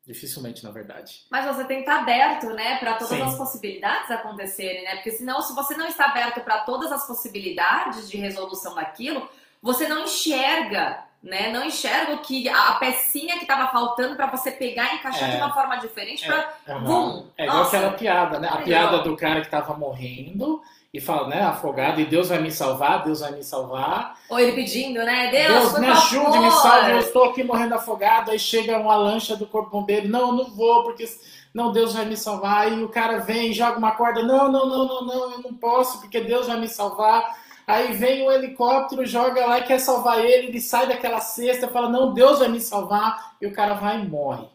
Dificilmente, 0.06 0.62
na 0.62 0.70
verdade. 0.70 1.24
Mas 1.30 1.46
você 1.46 1.64
tem 1.64 1.78
que 1.78 1.88
estar 1.88 2.02
aberto, 2.02 2.50
né, 2.50 2.76
para 2.76 2.94
todas 2.94 3.16
Sim. 3.16 3.22
as 3.22 3.38
possibilidades 3.38 4.10
acontecerem, 4.10 4.84
né? 4.84 4.96
Porque 4.96 5.12
senão, 5.12 5.40
se 5.40 5.54
você 5.54 5.74
não 5.78 5.86
está 5.86 6.10
aberto 6.10 6.42
para 6.42 6.60
todas 6.60 6.92
as 6.92 7.06
possibilidades 7.06 8.10
de 8.10 8.18
resolução 8.18 8.74
daquilo, 8.74 9.26
você 9.64 9.88
não 9.88 10.04
enxerga, 10.04 11.04
né? 11.22 11.50
Não 11.50 11.64
enxerga 11.64 12.12
o 12.12 12.18
que 12.18 12.46
a 12.50 12.72
pecinha 12.72 13.36
que 13.38 13.44
estava 13.44 13.72
faltando 13.72 14.14
para 14.14 14.26
você 14.26 14.50
pegar 14.50 14.92
e 14.92 14.96
encaixar 14.96 15.30
é. 15.30 15.32
de 15.32 15.36
uma 15.38 15.54
forma 15.54 15.76
diferente 15.76 16.26
para, 16.26 16.52
é. 16.66 16.74
Uhum. 16.74 17.26
É 17.38 17.46
igual 17.46 17.62
aquela 17.62 17.92
piada, 17.92 18.38
né? 18.38 18.50
A 18.52 18.60
é 18.60 18.62
piada 18.62 18.98
do 18.98 19.16
cara 19.16 19.40
que 19.40 19.46
estava 19.46 19.72
morrendo 19.72 20.60
e 20.92 21.00
fala, 21.00 21.26
né, 21.28 21.40
afogado, 21.40 22.00
e 22.00 22.04
Deus 22.04 22.28
vai 22.28 22.38
me 22.40 22.52
salvar, 22.52 23.02
Deus 23.02 23.20
vai 23.20 23.32
me 23.32 23.42
salvar. 23.42 24.16
Ou 24.28 24.38
ele 24.38 24.52
pedindo, 24.52 25.02
né, 25.02 25.28
Deus, 25.28 25.72
Deus 25.72 25.78
me 25.80 25.86
ajude, 25.88 26.38
me 26.38 26.50
salve, 26.52 26.90
eu 26.92 26.98
estou 26.98 27.24
aqui 27.24 27.42
morrendo 27.42 27.74
afogado, 27.74 28.30
aí 28.30 28.38
chega 28.38 28.78
uma 28.78 28.94
lancha 28.94 29.34
do 29.34 29.46
corpo 29.46 29.70
bombeiro, 29.70 30.08
não, 30.08 30.30
não 30.30 30.44
vou, 30.54 30.84
porque 30.84 31.04
não, 31.52 31.72
Deus 31.72 31.94
vai 31.94 32.04
me 32.04 32.16
salvar, 32.16 32.66
aí 32.66 32.84
o 32.84 32.88
cara 32.88 33.18
vem, 33.18 33.52
joga 33.52 33.76
uma 33.78 33.92
corda, 33.92 34.22
não, 34.22 34.52
não, 34.52 34.68
não, 34.68 34.86
não, 34.86 35.04
não, 35.04 35.32
eu 35.32 35.38
não 35.38 35.54
posso, 35.54 36.00
porque 36.00 36.20
Deus 36.20 36.46
vai 36.46 36.60
me 36.60 36.68
salvar. 36.68 37.42
Aí 37.66 37.92
vem 37.94 38.22
o 38.22 38.26
um 38.26 38.32
helicóptero, 38.32 39.06
joga 39.06 39.46
lá 39.46 39.58
e 39.58 39.64
quer 39.64 39.78
salvar 39.78 40.24
ele, 40.24 40.48
ele 40.48 40.60
sai 40.60 40.86
daquela 40.86 41.20
cesta, 41.20 41.68
fala, 41.68 41.88
não, 41.88 42.12
Deus 42.12 42.38
vai 42.38 42.48
me 42.48 42.60
salvar, 42.60 43.36
e 43.40 43.46
o 43.46 43.52
cara 43.52 43.74
vai 43.74 44.00
e 44.00 44.06
morre. 44.06 44.46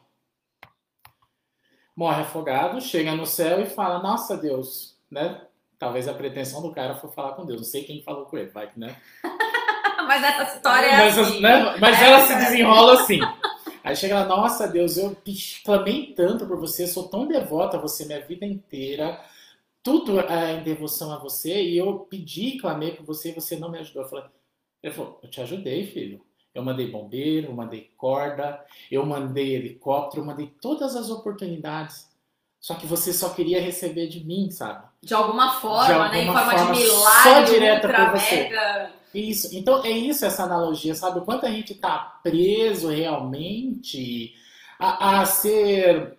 Morre 1.95 2.21
afogado, 2.21 2.79
chega 2.79 3.15
no 3.15 3.25
céu 3.25 3.61
e 3.61 3.65
fala, 3.65 4.01
nossa 4.01 4.37
Deus, 4.37 4.95
né? 5.09 5.41
Talvez 5.79 6.07
a 6.07 6.13
pretensão 6.13 6.61
do 6.61 6.73
cara 6.73 6.95
foi 6.95 7.09
falar 7.09 7.33
com 7.33 7.45
Deus. 7.45 7.61
Não 7.61 7.67
sei 7.67 7.83
quem 7.83 8.03
falou 8.03 8.25
com 8.25 8.37
ele, 8.37 8.49
vai 8.49 8.67
que, 8.67 8.77
né? 8.77 8.95
Mas 10.05 10.23
essa 10.23 10.55
história 10.55 10.87
é 10.87 10.97
mas, 10.97 11.17
assim. 11.19 11.39
Né? 11.39 11.75
Mas 11.79 12.01
é 12.01 12.05
ela 12.05 12.21
se 12.21 12.35
desenrola 12.35 12.93
assim. 13.01 13.19
Aí 13.83 13.95
chega 13.95 14.15
lá, 14.15 14.25
nossa 14.25 14.67
Deus, 14.67 14.97
eu 14.97 15.15
clamei 15.63 16.13
tanto 16.15 16.47
por 16.47 16.57
você, 16.57 16.87
sou 16.87 17.07
tão 17.07 17.27
devota 17.27 17.77
a 17.77 17.79
você 17.79 18.05
minha 18.05 18.19
vida 18.19 18.45
inteira, 18.45 19.21
tudo 19.83 20.19
é 20.19 20.53
em 20.53 20.63
devoção 20.63 21.11
a 21.11 21.17
você, 21.17 21.61
e 21.61 21.77
eu 21.77 21.99
pedi, 21.99 22.57
clamei 22.57 22.91
por 22.91 23.05
você 23.05 23.29
e 23.29 23.35
você 23.35 23.55
não 23.55 23.71
me 23.71 23.79
ajudou. 23.79 24.03
Eu 24.03 24.09
falei, 24.09 24.25
ele 24.83 24.93
falou, 24.93 25.19
eu 25.23 25.29
te 25.29 25.41
ajudei, 25.41 25.85
filho. 25.85 26.21
Eu 26.53 26.63
mandei 26.63 26.89
bombeiro, 26.89 27.47
eu 27.47 27.53
mandei 27.53 27.91
corda, 27.95 28.65
eu 28.91 29.05
mandei 29.05 29.55
helicóptero, 29.55 30.21
eu 30.21 30.25
mandei 30.25 30.47
todas 30.61 30.95
as 30.95 31.09
oportunidades. 31.09 32.09
Só 32.59 32.75
que 32.75 32.85
você 32.85 33.13
só 33.13 33.29
queria 33.29 33.61
receber 33.61 34.07
de 34.07 34.25
mim, 34.25 34.51
sabe? 34.51 34.85
De 35.01 35.13
alguma 35.13 35.53
forma, 35.53 35.85
de 35.85 35.91
alguma 35.93 36.09
né? 36.09 36.23
Em 36.23 36.25
forma, 36.25 36.51
forma 36.51 36.73
de 36.73 36.81
milagre, 36.81 37.23
só 37.23 37.41
direta 37.41 37.87
por 37.87 38.19
você. 38.19 38.35
Mega... 38.35 38.91
Isso. 39.13 39.55
Então 39.55 39.83
é 39.83 39.89
isso 39.89 40.25
essa 40.25 40.43
analogia, 40.43 40.93
sabe? 40.93 41.19
O 41.19 41.23
quanto 41.23 41.45
a 41.45 41.49
gente 41.49 41.73
tá 41.73 42.19
preso 42.21 42.89
realmente 42.89 44.35
a, 44.77 45.21
a 45.21 45.25
ser, 45.25 46.18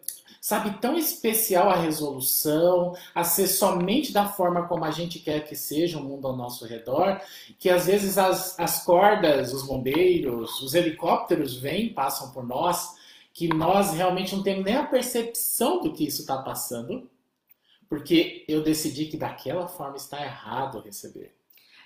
sabe, 0.50 0.78
tão 0.80 0.98
especial 0.98 1.70
a 1.70 1.76
resolução, 1.76 2.92
a 3.14 3.22
ser 3.22 3.46
somente 3.46 4.12
da 4.12 4.28
forma 4.28 4.66
como 4.66 4.84
a 4.84 4.90
gente 4.90 5.20
quer 5.20 5.46
que 5.46 5.54
seja 5.54 5.98
o 5.98 6.02
mundo 6.02 6.26
ao 6.26 6.36
nosso 6.36 6.66
redor, 6.66 7.20
que 7.56 7.70
às 7.70 7.86
vezes 7.86 8.18
as, 8.18 8.58
as 8.58 8.84
cordas, 8.84 9.52
os 9.52 9.62
bombeiros, 9.62 10.60
os 10.60 10.74
helicópteros 10.74 11.56
vêm, 11.56 11.94
passam 11.94 12.32
por 12.32 12.44
nós, 12.44 12.96
que 13.32 13.46
nós 13.46 13.92
realmente 13.92 14.34
não 14.34 14.42
temos 14.42 14.64
nem 14.64 14.74
a 14.74 14.86
percepção 14.86 15.80
do 15.80 15.92
que 15.92 16.04
isso 16.04 16.22
está 16.22 16.38
passando 16.38 17.08
porque 17.88 18.44
eu 18.46 18.62
decidi 18.62 19.06
que 19.06 19.16
daquela 19.16 19.66
forma 19.66 19.96
está 19.96 20.22
errado 20.22 20.80
receber. 20.80 21.34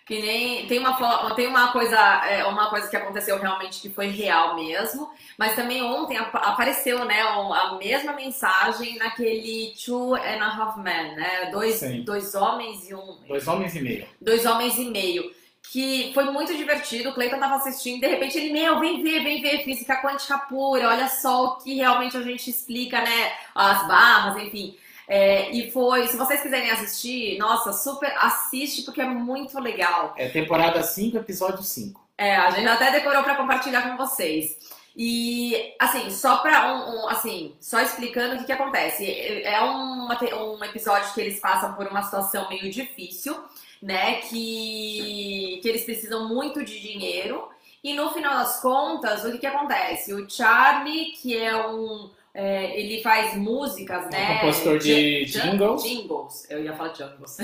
Que 0.06 0.20
nem 0.20 0.66
tem 0.66 0.78
uma 0.78 1.34
tem 1.34 1.46
uma 1.46 1.72
coisa 1.72 1.96
é, 2.26 2.44
uma 2.44 2.68
coisa 2.68 2.88
que 2.88 2.96
aconteceu 2.96 3.38
realmente 3.38 3.80
que 3.80 3.88
foi 3.88 4.08
real 4.08 4.54
mesmo, 4.54 5.10
mas 5.38 5.56
também 5.56 5.82
ontem 5.82 6.18
apareceu 6.18 7.06
né 7.06 7.22
a 7.22 7.76
mesma 7.78 8.12
mensagem 8.12 8.98
naquele 8.98 9.72
Two 9.82 10.14
and 10.14 10.42
a 10.42 10.56
Half 10.56 10.76
Men, 10.76 11.16
né 11.16 11.50
dois 11.50 11.80
dois 12.04 12.34
homens 12.34 12.90
e 12.90 12.94
um 12.94 13.18
dois 13.26 13.48
homens 13.48 13.74
e 13.74 13.80
meio 13.80 14.06
dois 14.20 14.44
homens 14.44 14.76
e 14.76 14.84
meio 14.84 15.32
que 15.70 16.12
foi 16.14 16.24
muito 16.24 16.54
divertido. 16.56 17.08
O 17.08 17.14
Cleiton 17.14 17.38
tava 17.38 17.56
assistindo, 17.56 18.00
de 18.00 18.06
repente 18.06 18.38
ele, 18.38 18.52
meu, 18.52 18.78
vem 18.78 19.02
ver, 19.02 19.22
vem 19.22 19.42
ver 19.42 19.64
física 19.64 20.00
quântica 20.00 20.38
pura, 20.38 20.88
olha 20.88 21.08
só 21.08 21.44
o 21.44 21.56
que 21.56 21.74
realmente 21.74 22.16
a 22.16 22.22
gente 22.22 22.48
explica, 22.50 23.00
né? 23.00 23.32
As 23.54 23.88
barras, 23.88 24.42
enfim. 24.42 24.76
É, 25.06 25.50
e 25.50 25.70
foi, 25.70 26.06
se 26.06 26.16
vocês 26.16 26.40
quiserem 26.40 26.70
assistir, 26.70 27.38
nossa, 27.38 27.72
super 27.72 28.12
assiste 28.18 28.82
porque 28.82 29.00
é 29.00 29.06
muito 29.06 29.58
legal. 29.60 30.14
É 30.16 30.28
temporada 30.28 30.82
5, 30.82 31.16
episódio 31.18 31.62
5. 31.62 32.02
É, 32.16 32.36
a 32.36 32.50
gente 32.50 32.68
até 32.68 32.90
decorou 32.90 33.22
para 33.22 33.36
compartilhar 33.36 33.82
com 33.82 33.96
vocês. 33.96 34.56
E 34.96 35.74
assim, 35.78 36.08
só 36.10 36.36
para 36.36 36.72
um, 36.72 36.94
um, 36.94 37.08
assim, 37.08 37.54
só 37.60 37.80
explicando 37.80 38.36
o 38.36 38.38
que, 38.38 38.44
que 38.44 38.52
acontece. 38.52 39.04
É 39.42 39.60
um, 39.62 40.08
um 40.08 40.64
episódio 40.64 41.12
que 41.12 41.20
eles 41.20 41.40
passam 41.40 41.74
por 41.74 41.86
uma 41.88 42.02
situação 42.02 42.48
meio 42.48 42.70
difícil, 42.70 43.36
né? 43.82 44.20
Que, 44.22 45.58
que 45.60 45.68
eles 45.68 45.84
precisam 45.84 46.28
muito 46.28 46.64
de 46.64 46.80
dinheiro. 46.80 47.48
E 47.82 47.92
no 47.92 48.10
final 48.10 48.34
das 48.34 48.60
contas, 48.60 49.24
o 49.24 49.32
que, 49.32 49.38
que 49.38 49.46
acontece? 49.46 50.14
O 50.14 50.30
Charlie, 50.30 51.12
que 51.20 51.36
é 51.36 51.54
um 51.66 52.08
é, 52.34 52.76
ele 52.78 53.00
faz 53.00 53.36
músicas, 53.36 54.10
né? 54.10 54.40
compositor 54.40 54.78
de 54.78 55.24
jingles. 55.24 55.84
Jingles. 55.84 56.50
Eu 56.50 56.64
ia 56.64 56.74
falar 56.74 56.88
jingles. 56.88 57.36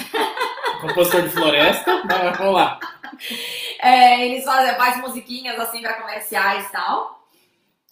compositor 0.81 1.23
de 1.23 1.29
floresta. 1.29 2.03
Mas 2.11 2.37
vamos 2.37 2.55
lá. 2.55 2.81
É, 3.81 4.27
eles 4.27 4.45
fazem, 4.45 4.75
faz 4.75 5.01
musiquinhas 5.01 5.59
assim 5.61 5.81
para 5.81 6.01
comerciais 6.01 6.67
e 6.67 6.73
tal. 6.73 7.21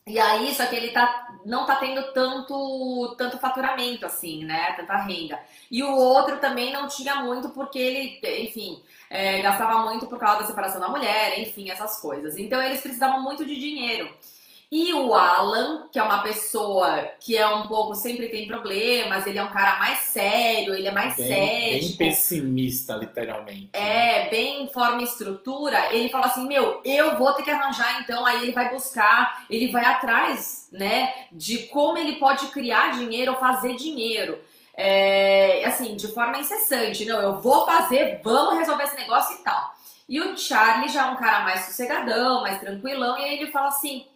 E 0.08 0.18
aí, 0.18 0.52
só 0.54 0.66
que 0.66 0.74
ele 0.74 0.90
tá, 0.90 1.28
não 1.44 1.66
tá 1.66 1.76
tendo 1.76 2.12
tanto, 2.12 3.14
tanto 3.16 3.38
faturamento, 3.38 4.06
assim, 4.06 4.42
né? 4.44 4.72
Tanta 4.72 4.96
renda. 4.96 5.38
E 5.70 5.82
o 5.84 5.94
outro 5.94 6.38
também 6.38 6.72
não 6.72 6.88
tinha 6.88 7.16
muito, 7.16 7.50
porque 7.50 7.78
ele, 7.78 8.20
enfim, 8.42 8.82
é, 9.08 9.40
gastava 9.42 9.84
muito 9.84 10.06
por 10.06 10.18
causa 10.18 10.40
da 10.40 10.46
separação 10.46 10.80
da 10.80 10.88
mulher, 10.88 11.38
enfim, 11.38 11.70
essas 11.70 12.00
coisas. 12.00 12.38
Então 12.38 12.60
eles 12.60 12.80
precisavam 12.80 13.22
muito 13.22 13.44
de 13.44 13.54
dinheiro. 13.54 14.10
E 14.70 14.92
o 14.92 15.14
Alan, 15.14 15.88
que 15.90 15.98
é 15.98 16.02
uma 16.02 16.22
pessoa 16.22 17.10
que 17.20 17.34
é 17.34 17.46
um 17.48 17.66
pouco, 17.66 17.94
sempre 17.94 18.28
tem 18.28 18.46
problemas, 18.46 19.26
ele 19.26 19.38
é 19.38 19.42
um 19.42 19.50
cara 19.50 19.78
mais 19.78 20.00
sério, 20.00 20.74
ele 20.74 20.86
é 20.86 20.92
mais 20.92 21.16
bem, 21.16 21.26
sério. 21.26 21.88
Bem 21.88 21.96
pessimista, 21.96 22.94
literalmente. 22.94 23.70
É, 23.72 24.28
bem 24.28 24.68
forma 24.68 25.00
e 25.00 25.04
estrutura. 25.04 25.94
Ele 25.94 26.10
fala 26.10 26.26
assim: 26.26 26.46
meu, 26.46 26.82
eu 26.84 27.16
vou 27.16 27.32
ter 27.32 27.44
que 27.44 27.50
arranjar 27.50 28.02
então. 28.02 28.26
Aí 28.26 28.42
ele 28.42 28.52
vai 28.52 28.68
buscar, 28.68 29.46
ele 29.48 29.72
vai 29.72 29.86
atrás, 29.86 30.68
né, 30.70 31.14
de 31.32 31.60
como 31.68 31.96
ele 31.96 32.16
pode 32.16 32.48
criar 32.48 32.92
dinheiro 32.92 33.32
ou 33.32 33.38
fazer 33.38 33.74
dinheiro. 33.74 34.38
É, 34.74 35.64
assim, 35.64 35.96
de 35.96 36.08
forma 36.08 36.38
incessante. 36.38 37.06
Não, 37.06 37.20
eu 37.22 37.40
vou 37.40 37.64
fazer, 37.64 38.20
vamos 38.22 38.58
resolver 38.58 38.84
esse 38.84 38.96
negócio 38.96 39.34
e 39.34 39.42
tal. 39.42 39.72
E 40.06 40.20
o 40.20 40.36
Charlie 40.36 40.90
já 40.90 41.06
é 41.06 41.10
um 41.10 41.16
cara 41.16 41.40
mais 41.40 41.64
sossegadão, 41.64 42.42
mais 42.42 42.60
tranquilão, 42.60 43.18
e 43.18 43.24
aí 43.24 43.38
ele 43.38 43.50
fala 43.50 43.68
assim 43.68 44.06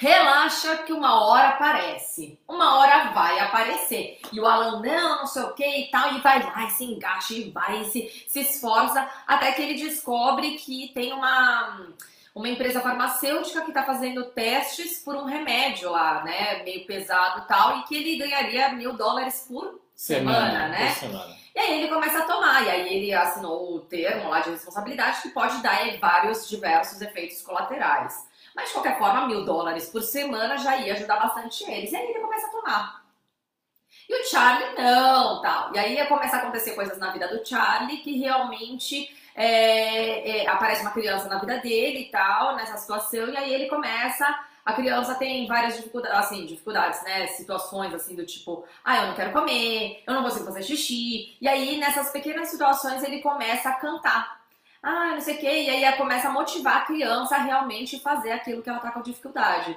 Relaxa 0.00 0.76
que 0.78 0.92
uma 0.92 1.26
hora 1.26 1.48
aparece. 1.48 2.38
Uma 2.46 2.78
hora 2.78 3.10
vai 3.10 3.40
aparecer. 3.40 4.20
E 4.32 4.40
o 4.40 4.46
Alan, 4.46 4.80
não, 4.80 5.18
não 5.18 5.26
sei 5.26 5.42
o 5.42 5.52
que 5.54 5.66
e 5.66 5.90
tal, 5.90 6.14
e 6.14 6.20
vai 6.20 6.40
lá 6.40 6.66
e 6.66 6.70
se 6.70 6.84
engaxa 6.84 7.34
e 7.34 7.50
vai 7.50 7.82
e 7.82 7.84
se, 7.86 8.24
se 8.28 8.40
esforça 8.42 9.10
até 9.26 9.50
que 9.50 9.60
ele 9.60 9.74
descobre 9.74 10.52
que 10.52 10.92
tem 10.94 11.12
uma, 11.12 11.84
uma 12.32 12.48
empresa 12.48 12.80
farmacêutica 12.80 13.62
que 13.62 13.70
está 13.70 13.82
fazendo 13.82 14.26
testes 14.26 15.02
por 15.04 15.16
um 15.16 15.24
remédio 15.24 15.90
lá, 15.90 16.22
né? 16.22 16.62
Meio 16.62 16.86
pesado 16.86 17.40
e 17.40 17.48
tal, 17.48 17.78
e 17.78 17.82
que 17.82 17.96
ele 17.96 18.18
ganharia 18.18 18.68
mil 18.68 18.92
dólares 18.92 19.46
por 19.48 19.80
semana, 19.96 20.46
semana 20.46 20.68
né? 20.68 20.86
Por 20.86 20.94
semana. 20.94 21.36
E 21.56 21.58
aí 21.58 21.82
ele 21.82 21.92
começa 21.92 22.18
a 22.18 22.22
tomar, 22.22 22.64
e 22.64 22.70
aí 22.70 22.94
ele 22.94 23.12
assinou 23.12 23.74
o 23.74 23.80
termo 23.80 24.28
lá 24.28 24.38
de 24.38 24.50
responsabilidade 24.50 25.22
que 25.22 25.30
pode 25.30 25.60
dar 25.60 25.80
vários 25.98 26.48
diversos 26.48 27.00
efeitos 27.00 27.42
colaterais. 27.42 28.27
Mas 28.58 28.66
de 28.66 28.72
qualquer 28.72 28.98
forma, 28.98 29.28
mil 29.28 29.44
dólares 29.44 29.88
por 29.88 30.02
semana 30.02 30.56
já 30.58 30.76
ia 30.78 30.94
ajudar 30.94 31.20
bastante 31.20 31.62
eles. 31.70 31.92
E 31.92 31.96
aí 31.96 32.10
ele 32.10 32.18
começa 32.18 32.48
a 32.48 32.50
tomar. 32.50 33.04
E 34.08 34.20
o 34.20 34.24
Charlie 34.24 34.74
não, 34.76 35.40
tal. 35.40 35.72
E 35.72 35.78
aí 35.78 36.06
começa 36.08 36.34
a 36.34 36.38
acontecer 36.40 36.72
coisas 36.72 36.98
na 36.98 37.12
vida 37.12 37.28
do 37.28 37.46
Charlie 37.46 37.98
que 37.98 38.18
realmente 38.18 39.16
é, 39.32 40.40
é, 40.42 40.48
aparece 40.48 40.82
uma 40.82 40.90
criança 40.90 41.28
na 41.28 41.38
vida 41.38 41.58
dele 41.58 42.00
e 42.00 42.10
tal, 42.10 42.56
nessa 42.56 42.76
situação, 42.78 43.28
e 43.28 43.36
aí 43.36 43.54
ele 43.54 43.68
começa. 43.68 44.26
A 44.64 44.72
criança 44.72 45.14
tem 45.14 45.46
várias 45.46 45.76
dificuldades, 45.76 46.18
assim, 46.18 46.44
dificuldades, 46.44 47.00
né? 47.04 47.28
Situações 47.28 47.94
assim 47.94 48.16
do 48.16 48.26
tipo, 48.26 48.64
ah, 48.84 48.96
eu 48.96 49.06
não 49.06 49.14
quero 49.14 49.32
comer, 49.32 50.02
eu 50.04 50.14
não 50.14 50.24
consigo 50.24 50.46
fazer 50.46 50.64
xixi. 50.64 51.36
E 51.40 51.46
aí, 51.46 51.78
nessas 51.78 52.10
pequenas 52.10 52.48
situações, 52.48 53.04
ele 53.04 53.22
começa 53.22 53.68
a 53.68 53.74
cantar 53.74 54.37
ah, 54.82 55.12
não 55.12 55.20
sei 55.20 55.34
o 55.34 55.38
quê, 55.38 55.62
e 55.62 55.70
aí 55.70 55.96
começa 55.96 56.28
a 56.28 56.32
motivar 56.32 56.78
a 56.78 56.84
criança 56.84 57.36
a 57.36 57.42
realmente 57.42 57.98
fazer 58.00 58.32
aquilo 58.32 58.62
que 58.62 58.68
ela 58.68 58.78
tá 58.78 58.90
com 58.90 59.02
dificuldade. 59.02 59.76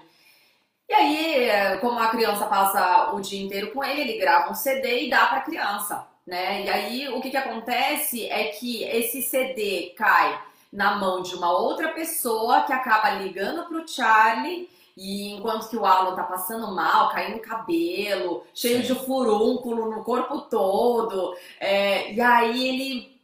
E 0.87 0.93
aí, 0.93 1.77
como 1.79 1.97
a 1.99 2.09
criança 2.09 2.45
passa 2.45 3.13
o 3.13 3.21
dia 3.21 3.41
inteiro 3.41 3.71
com 3.71 3.83
ele, 3.83 4.01
ele 4.01 4.17
grava 4.17 4.51
um 4.51 4.53
CD 4.53 5.05
e 5.05 5.09
dá 5.09 5.25
para 5.27 5.37
a 5.37 5.41
criança, 5.41 6.05
né? 6.27 6.63
E 6.65 6.69
aí 6.69 7.09
o 7.09 7.21
que, 7.21 7.29
que 7.29 7.37
acontece 7.37 8.27
é 8.27 8.49
que 8.49 8.83
esse 8.83 9.21
CD 9.21 9.93
cai 9.97 10.37
na 10.71 10.95
mão 10.95 11.21
de 11.21 11.33
uma 11.35 11.51
outra 11.51 11.89
pessoa 11.89 12.63
que 12.63 12.73
acaba 12.73 13.09
ligando 13.11 13.65
pro 13.67 13.87
Charlie 13.87 14.69
e 14.95 15.31
enquanto 15.33 15.69
que 15.69 15.77
o 15.77 15.85
Alan 15.85 16.15
tá 16.15 16.23
passando 16.23 16.73
mal, 16.75 17.09
caindo 17.09 17.39
cabelo, 17.39 18.43
cheio 18.53 18.85
Sim. 18.85 18.93
de 18.93 18.99
furúnculo 19.05 19.89
no 19.89 20.03
corpo 20.03 20.41
todo, 20.41 21.35
é, 21.59 22.13
e 22.13 22.19
aí 22.19 22.67
ele 22.67 23.20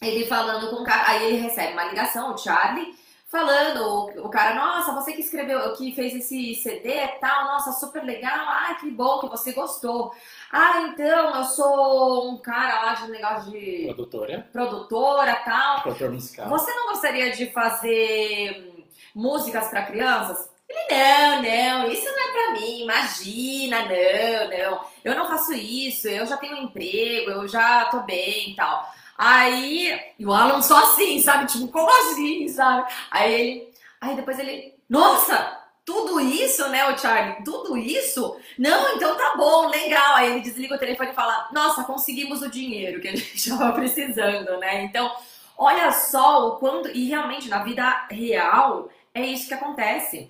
ele 0.00 0.26
falando 0.26 0.70
com 0.70 0.82
o 0.82 0.84
cara, 0.84 1.10
aí 1.10 1.24
ele 1.26 1.42
recebe 1.42 1.72
uma 1.72 1.84
ligação, 1.84 2.34
o 2.34 2.38
Charlie, 2.38 2.94
falando, 3.26 4.24
o, 4.24 4.28
cara, 4.28 4.54
nossa, 4.54 4.92
você 4.92 5.12
que 5.12 5.20
escreveu, 5.20 5.72
que 5.74 5.94
fez 5.94 6.14
esse 6.14 6.54
CD 6.54 6.90
e 6.90 7.08
tal, 7.20 7.44
nossa, 7.46 7.72
super 7.72 8.02
legal, 8.04 8.46
ai, 8.48 8.78
que 8.78 8.90
bom 8.90 9.20
que 9.20 9.28
você 9.28 9.52
gostou. 9.52 10.14
Ah, 10.52 10.82
então, 10.82 11.34
eu 11.36 11.44
sou 11.44 12.30
um 12.30 12.38
cara 12.38 12.82
lá 12.82 12.94
de 12.94 13.02
um 13.04 13.08
negócio 13.08 13.50
de... 13.50 13.84
Produtora. 13.86 14.48
Produtora, 14.52 15.34
tal. 15.44 15.82
Produtor 15.82 16.12
musical. 16.12 16.48
Você 16.48 16.72
não 16.72 16.86
gostaria 16.88 17.30
de 17.32 17.50
fazer 17.50 18.86
músicas 19.14 19.68
para 19.68 19.86
crianças? 19.86 20.48
Ele, 20.68 20.78
não, 20.90 21.42
não, 21.42 21.90
isso 21.90 22.04
não 22.04 22.28
é 22.28 22.32
pra 22.32 22.52
mim, 22.52 22.82
imagina, 22.82 23.82
não, 23.82 24.70
não. 24.70 24.80
Eu 25.04 25.14
não 25.14 25.28
faço 25.28 25.52
isso, 25.52 26.08
eu 26.08 26.26
já 26.26 26.36
tenho 26.36 26.56
um 26.56 26.64
emprego, 26.64 27.30
eu 27.30 27.48
já 27.48 27.84
tô 27.86 28.00
bem 28.00 28.50
e 28.50 28.56
tal. 28.56 28.92
Aí, 29.18 29.98
o 30.20 30.32
Alan 30.32 30.60
só 30.60 30.76
assim, 30.84 31.20
sabe? 31.20 31.46
Tipo, 31.46 31.68
como 31.68 31.90
assim, 31.90 32.48
sabe? 32.48 32.90
Aí 33.10 33.32
ele, 33.32 33.68
aí 34.00 34.16
depois 34.16 34.38
ele, 34.38 34.74
nossa, 34.88 35.66
tudo 35.86 36.18
isso, 36.20 36.68
né, 36.68 36.84
o 36.90 36.98
Charlie? 36.98 37.44
Tudo 37.44 37.76
isso? 37.76 38.36
Não, 38.58 38.96
então 38.96 39.16
tá 39.16 39.34
bom, 39.36 39.68
legal. 39.68 40.16
Aí 40.16 40.32
ele 40.32 40.40
desliga 40.40 40.74
o 40.74 40.78
telefone 40.78 41.10
e 41.10 41.14
fala: 41.14 41.48
Nossa, 41.52 41.84
conseguimos 41.84 42.42
o 42.42 42.50
dinheiro 42.50 43.00
que 43.00 43.06
a 43.06 43.14
gente 43.14 43.34
estava 43.38 43.72
precisando, 43.72 44.58
né? 44.58 44.82
Então, 44.82 45.10
olha 45.56 45.92
só 45.92 46.48
o 46.48 46.56
quanto. 46.56 46.88
E 46.90 47.08
realmente, 47.08 47.48
na 47.48 47.62
vida 47.62 48.06
real, 48.10 48.90
é 49.14 49.24
isso 49.24 49.46
que 49.46 49.54
acontece. 49.54 50.28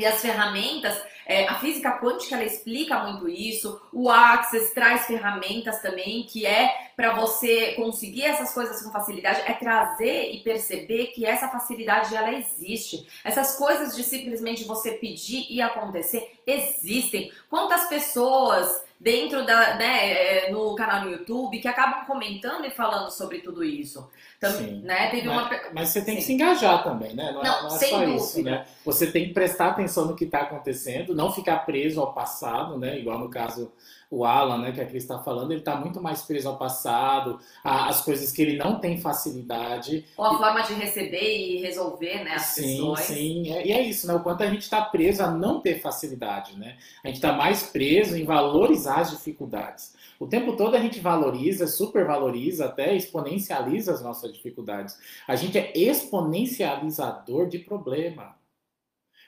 E 0.00 0.06
as 0.06 0.22
ferramentas, 0.22 0.98
é, 1.26 1.46
a 1.46 1.56
física 1.56 1.92
quântica 1.98 2.34
ela 2.34 2.44
explica 2.44 3.00
muito 3.00 3.28
isso, 3.28 3.78
o 3.92 4.08
Access 4.08 4.72
traz 4.72 5.04
ferramentas 5.04 5.82
também, 5.82 6.22
que 6.22 6.46
é 6.46 6.74
para 6.96 7.12
você 7.12 7.74
conseguir 7.74 8.24
essas 8.24 8.54
coisas 8.54 8.82
com 8.82 8.90
facilidade, 8.90 9.42
é 9.44 9.52
trazer 9.52 10.32
e 10.32 10.40
perceber 10.42 11.08
que 11.08 11.26
essa 11.26 11.48
facilidade 11.48 12.16
ela 12.16 12.32
existe. 12.32 13.06
Essas 13.22 13.58
coisas 13.58 13.94
de 13.94 14.02
simplesmente 14.02 14.64
você 14.64 14.92
pedir 14.92 15.46
e 15.50 15.60
acontecer 15.60 16.40
existem. 16.46 17.30
Quantas 17.50 17.86
pessoas 17.90 18.82
dentro 19.00 19.46
da, 19.46 19.76
né, 19.76 20.12
é, 20.12 20.52
no 20.52 20.74
canal 20.74 21.04
no 21.04 21.10
YouTube 21.10 21.58
que 21.58 21.66
acabam 21.66 22.04
comentando 22.04 22.66
e 22.66 22.70
falando 22.70 23.10
sobre 23.10 23.38
tudo 23.38 23.64
isso. 23.64 24.06
Também, 24.38 24.80
né? 24.80 25.08
Teve 25.10 25.26
mas, 25.26 25.36
uma... 25.36 25.60
mas 25.72 25.88
você 25.88 26.02
tem 26.02 26.14
Sim. 26.14 26.20
que 26.20 26.26
se 26.26 26.32
engajar 26.34 26.84
também, 26.84 27.14
né? 27.14 27.32
Não, 27.32 27.40
é, 27.42 27.48
não, 27.48 27.62
não 27.62 27.76
é 27.76 27.78
só 27.78 27.98
dúvida. 27.98 28.16
isso, 28.16 28.42
né? 28.42 28.66
Você 28.84 29.10
tem 29.10 29.28
que 29.28 29.34
prestar 29.34 29.68
atenção 29.68 30.04
no 30.04 30.14
que 30.14 30.24
está 30.24 30.40
acontecendo, 30.42 31.14
não 31.14 31.32
ficar 31.32 31.60
preso 31.60 32.00
ao 32.00 32.12
passado, 32.12 32.78
né? 32.78 32.98
Igual 32.98 33.18
no 33.18 33.30
caso 33.30 33.72
o 34.10 34.24
Alan, 34.24 34.58
né, 34.58 34.72
que 34.72 34.80
a 34.80 34.86
Cris 34.86 35.04
está 35.04 35.18
falando, 35.20 35.52
ele 35.52 35.60
está 35.60 35.76
muito 35.76 36.02
mais 36.02 36.22
preso 36.22 36.48
ao 36.48 36.58
passado, 36.58 37.38
às 37.62 38.02
coisas 38.02 38.32
que 38.32 38.42
ele 38.42 38.56
não 38.56 38.80
tem 38.80 39.00
facilidade. 39.00 40.04
Ou 40.16 40.24
a 40.24 40.36
forma 40.36 40.62
de 40.62 40.74
receber 40.74 41.38
e 41.38 41.60
resolver, 41.60 42.24
né, 42.24 42.32
as 42.34 42.42
sim, 42.42 42.62
questões. 42.62 43.00
Sim, 43.00 43.14
sim. 43.14 43.52
É, 43.52 43.66
e 43.66 43.72
é 43.72 43.82
isso, 43.82 44.06
né? 44.06 44.14
O 44.14 44.20
quanto 44.20 44.42
a 44.42 44.46
gente 44.46 44.62
está 44.62 44.82
preso 44.82 45.22
a 45.22 45.30
não 45.30 45.60
ter 45.60 45.80
facilidade, 45.80 46.58
né? 46.58 46.76
A 47.04 47.06
gente 47.06 47.16
está 47.16 47.32
mais 47.32 47.62
preso 47.62 48.16
em 48.16 48.24
valorizar 48.24 48.50
valorizar 48.60 49.00
as 49.00 49.10
dificuldades. 49.10 49.94
O 50.18 50.26
tempo 50.26 50.56
todo 50.56 50.74
a 50.74 50.80
gente 50.80 51.00
valoriza, 51.00 51.66
supervaloriza, 51.66 52.66
até 52.66 52.94
exponencializa 52.94 53.92
as 53.92 54.02
nossas 54.02 54.32
dificuldades. 54.32 54.98
A 55.26 55.36
gente 55.36 55.58
é 55.58 55.72
exponencializador 55.74 57.48
de 57.48 57.58
problema. 57.58 58.36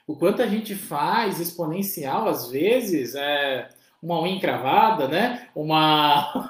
O 0.05 0.15
quanto 0.15 0.41
a 0.41 0.47
gente 0.47 0.75
faz 0.75 1.39
exponencial, 1.39 2.27
às 2.27 2.49
vezes, 2.49 3.15
é 3.15 3.69
uma 4.03 4.21
unha 4.21 4.35
encravada, 4.35 5.07
né? 5.07 5.47
Uma. 5.55 6.49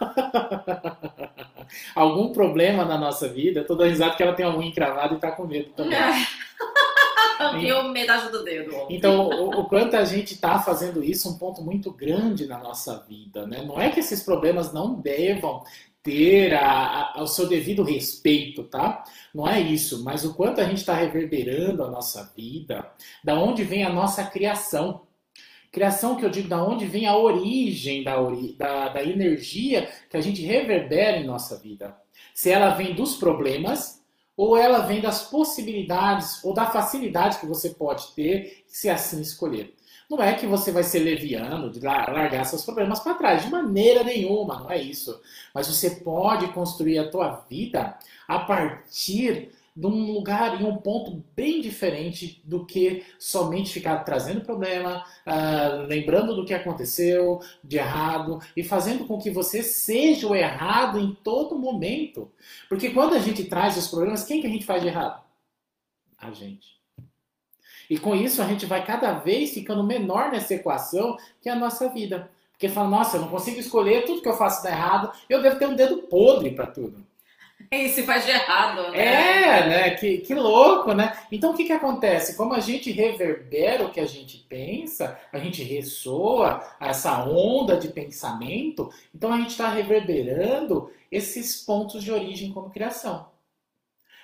Algum 1.96 2.34
problema 2.34 2.84
na 2.84 2.98
nossa 2.98 3.30
vida. 3.30 3.60
Eu 3.60 3.68
tô 3.68 3.76
dando 3.76 3.90
risada 3.90 4.16
que 4.16 4.24
ela 4.24 4.34
tem 4.34 4.46
uma 4.46 4.58
unha 4.58 4.68
encravada 4.68 5.14
e 5.14 5.20
tá 5.20 5.32
com 5.32 5.46
medo 5.46 5.70
também. 5.70 6.00
Eu 7.62 7.90
me 7.90 8.08
ajuda 8.08 8.38
do 8.38 8.44
dedo. 8.44 8.88
Então, 8.90 9.28
o, 9.28 9.60
o, 9.60 9.66
quanto 9.66 9.96
a 9.96 10.06
gente 10.06 10.34
está 10.34 10.60
fazendo 10.60 11.04
isso 11.04 11.28
é 11.28 11.32
um 11.32 11.38
ponto 11.38 11.62
muito 11.62 11.92
grande 11.92 12.48
na 12.48 12.58
nossa 12.58 13.04
vida, 13.08 13.46
né? 13.46 13.64
Não 13.64 13.80
é 13.80 13.90
que 13.90 14.00
esses 14.00 14.24
problemas 14.24 14.72
não 14.72 14.94
devam 14.96 15.64
ter 16.02 16.54
a, 16.54 17.14
a, 17.16 17.22
o 17.22 17.28
seu 17.28 17.48
devido 17.48 17.84
respeito, 17.84 18.64
tá? 18.64 19.04
Não 19.34 19.48
é 19.48 19.60
isso, 19.60 20.04
mas 20.04 20.24
o 20.24 20.34
quanto 20.34 20.62
a 20.62 20.64
gente 20.64 20.78
está 20.78 20.94
reverberando 20.94 21.84
a 21.84 21.90
nossa 21.90 22.32
vida, 22.36 22.90
da 23.24 23.36
onde 23.36 23.64
vem 23.64 23.84
a 23.84 23.92
nossa 23.92 24.24
criação. 24.24 25.02
Criação 25.74 26.16
que 26.16 26.24
eu 26.24 26.30
digo, 26.30 26.48
da 26.48 26.64
onde 26.64 26.86
vem 26.86 27.08
a 27.08 27.18
origem 27.18 28.04
da, 28.04 28.16
da, 28.60 28.90
da 28.90 29.04
energia 29.04 29.90
que 30.08 30.16
a 30.16 30.22
gente 30.22 30.44
reverbera 30.44 31.18
em 31.18 31.26
nossa 31.26 31.58
vida. 31.58 31.98
Se 32.32 32.52
ela 32.52 32.76
vem 32.76 32.94
dos 32.94 33.16
problemas, 33.16 34.00
ou 34.38 34.56
ela 34.56 34.82
vem 34.86 35.02
das 35.02 35.24
possibilidades 35.24 36.44
ou 36.44 36.54
da 36.54 36.68
facilidade 36.68 37.40
que 37.40 37.48
você 37.48 37.72
pode 37.72 38.14
ter 38.14 38.64
se 38.68 38.88
assim 38.88 39.20
escolher. 39.20 39.74
Não 40.08 40.22
é 40.22 40.34
que 40.34 40.46
você 40.46 40.72
vai 40.72 40.84
ser 40.84 41.00
leviano, 41.00 41.72
de 41.72 41.80
largar 41.80 42.46
seus 42.46 42.64
problemas 42.64 43.00
para 43.00 43.16
trás, 43.16 43.44
de 43.44 43.50
maneira 43.50 44.04
nenhuma, 44.04 44.60
não 44.60 44.70
é 44.70 44.80
isso. 44.80 45.20
Mas 45.56 45.68
você 45.68 45.90
pode 45.90 46.50
construir 46.50 47.00
a 47.00 47.10
tua 47.10 47.46
vida 47.50 47.98
a 48.28 48.40
partir 48.40 49.50
de 49.76 49.88
um 49.88 50.12
lugar 50.12 50.62
e 50.62 50.64
um 50.64 50.78
ponto 50.78 51.24
bem 51.36 51.60
diferente 51.60 52.42
do 52.46 52.66
que 52.66 53.04
somente 53.18 53.74
ficar 53.74 54.04
trazendo 54.04 54.42
problema, 54.42 55.04
uh, 55.26 55.88
lembrando 55.88 56.36
do 56.36 56.46
que 56.46 56.54
aconteceu 56.54 57.40
de 57.64 57.78
errado 57.78 58.40
e 58.56 58.64
fazendo 58.64 59.06
com 59.06 59.18
que 59.18 59.32
você 59.32 59.64
seja 59.64 60.28
o 60.28 60.36
errado 60.36 61.00
em 61.00 61.16
todo 61.24 61.58
momento. 61.58 62.32
Porque 62.70 62.92
quando 62.92 63.16
a 63.16 63.20
gente 63.20 63.46
traz 63.46 63.76
os 63.76 63.88
problemas, 63.88 64.24
quem 64.24 64.42
que 64.42 64.48
a 64.48 64.50
gente 64.50 64.66
faz 64.66 64.82
de 64.82 64.90
errado? 64.90 65.24
A 66.20 66.32
gente. 66.32 66.74
E 67.90 67.98
com 67.98 68.16
isso 68.16 68.42
a 68.42 68.48
gente 68.48 68.66
vai 68.66 68.86
cada 68.86 69.14
vez 69.14 69.54
ficando 69.54 69.84
menor 69.84 70.32
nessa 70.32 70.54
equação 70.54 71.18
que 71.42 71.50
é 71.50 71.52
a 71.52 71.56
nossa 71.56 71.90
vida. 71.90 72.30
Porque 72.52 72.70
fala, 72.70 72.90
nossa, 72.90 73.18
eu 73.18 73.22
não 73.22 73.28
consigo 73.28 73.60
escolher, 73.60 74.06
tudo 74.06 74.22
que 74.22 74.30
eu 74.30 74.38
faço 74.38 74.64
dá 74.64 74.70
errado, 74.70 75.12
eu 75.28 75.42
devo 75.42 75.58
ter 75.58 75.68
um 75.68 75.76
dedo 75.76 76.04
podre 76.04 76.52
para 76.52 76.68
tudo. 76.68 77.06
E 77.74 77.90
se 77.90 78.04
faz 78.04 78.24
de 78.24 78.30
errado, 78.30 78.92
né? 78.92 79.04
É, 79.04 79.68
né? 79.68 79.90
Que, 79.96 80.20
que 80.20 80.36
louco, 80.36 80.94
né? 80.94 81.18
Então 81.32 81.52
o 81.52 81.56
que, 81.56 81.64
que 81.64 81.74
acontece? 81.74 82.38
Como 82.38 82.54
a 82.54 82.60
gente 82.60 82.92
reverbera 82.92 83.84
o 83.84 83.90
que 83.90 84.00
a 84.00 84.06
gente 84.06 84.38
pensa, 84.48 85.20
a 85.32 85.40
gente 85.40 85.64
ressoa 85.64 86.64
essa 86.80 87.26
onda 87.26 87.76
de 87.76 87.88
pensamento, 87.88 88.92
então 89.14 89.34
a 89.34 89.38
gente 89.38 89.50
está 89.50 89.70
reverberando 89.70 90.92
esses 91.12 91.64
pontos 91.66 92.04
de 92.04 92.12
origem 92.12 92.52
como 92.52 92.70
criação. 92.70 93.28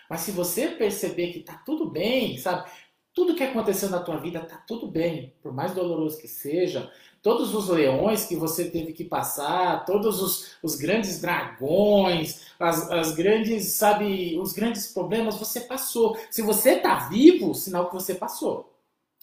Mas 0.07 0.21
se 0.21 0.31
você 0.31 0.67
perceber 0.67 1.33
que 1.33 1.39
tá 1.39 1.62
tudo 1.65 1.89
bem, 1.89 2.38
sabe? 2.38 2.69
Tudo 3.15 3.35
que 3.35 3.43
aconteceu 3.43 3.89
na 3.89 3.99
tua 3.99 4.17
vida 4.17 4.41
tá 4.41 4.57
tudo 4.57 4.88
bem, 4.88 5.33
por 5.41 5.51
mais 5.51 5.73
doloroso 5.73 6.21
que 6.21 6.27
seja, 6.27 6.91
todos 7.21 7.53
os 7.53 7.67
leões 7.69 8.25
que 8.25 8.36
você 8.36 8.65
teve 8.65 8.93
que 8.93 9.03
passar, 9.03 9.86
todos 9.86 10.21
os, 10.21 10.51
os 10.63 10.75
grandes 10.75 11.19
dragões, 11.19 12.41
as, 12.60 12.89
as, 12.91 13.12
grandes, 13.12 13.67
sabe, 13.73 14.38
os 14.39 14.53
grandes 14.53 14.88
problemas 14.88 15.36
você 15.36 15.62
passou. 15.62 16.17
Se 16.29 16.41
você 16.41 16.71
está 16.71 17.08
vivo, 17.10 17.53
sinal 17.53 17.88
que 17.88 17.93
você 17.93 18.15
passou. 18.15 18.73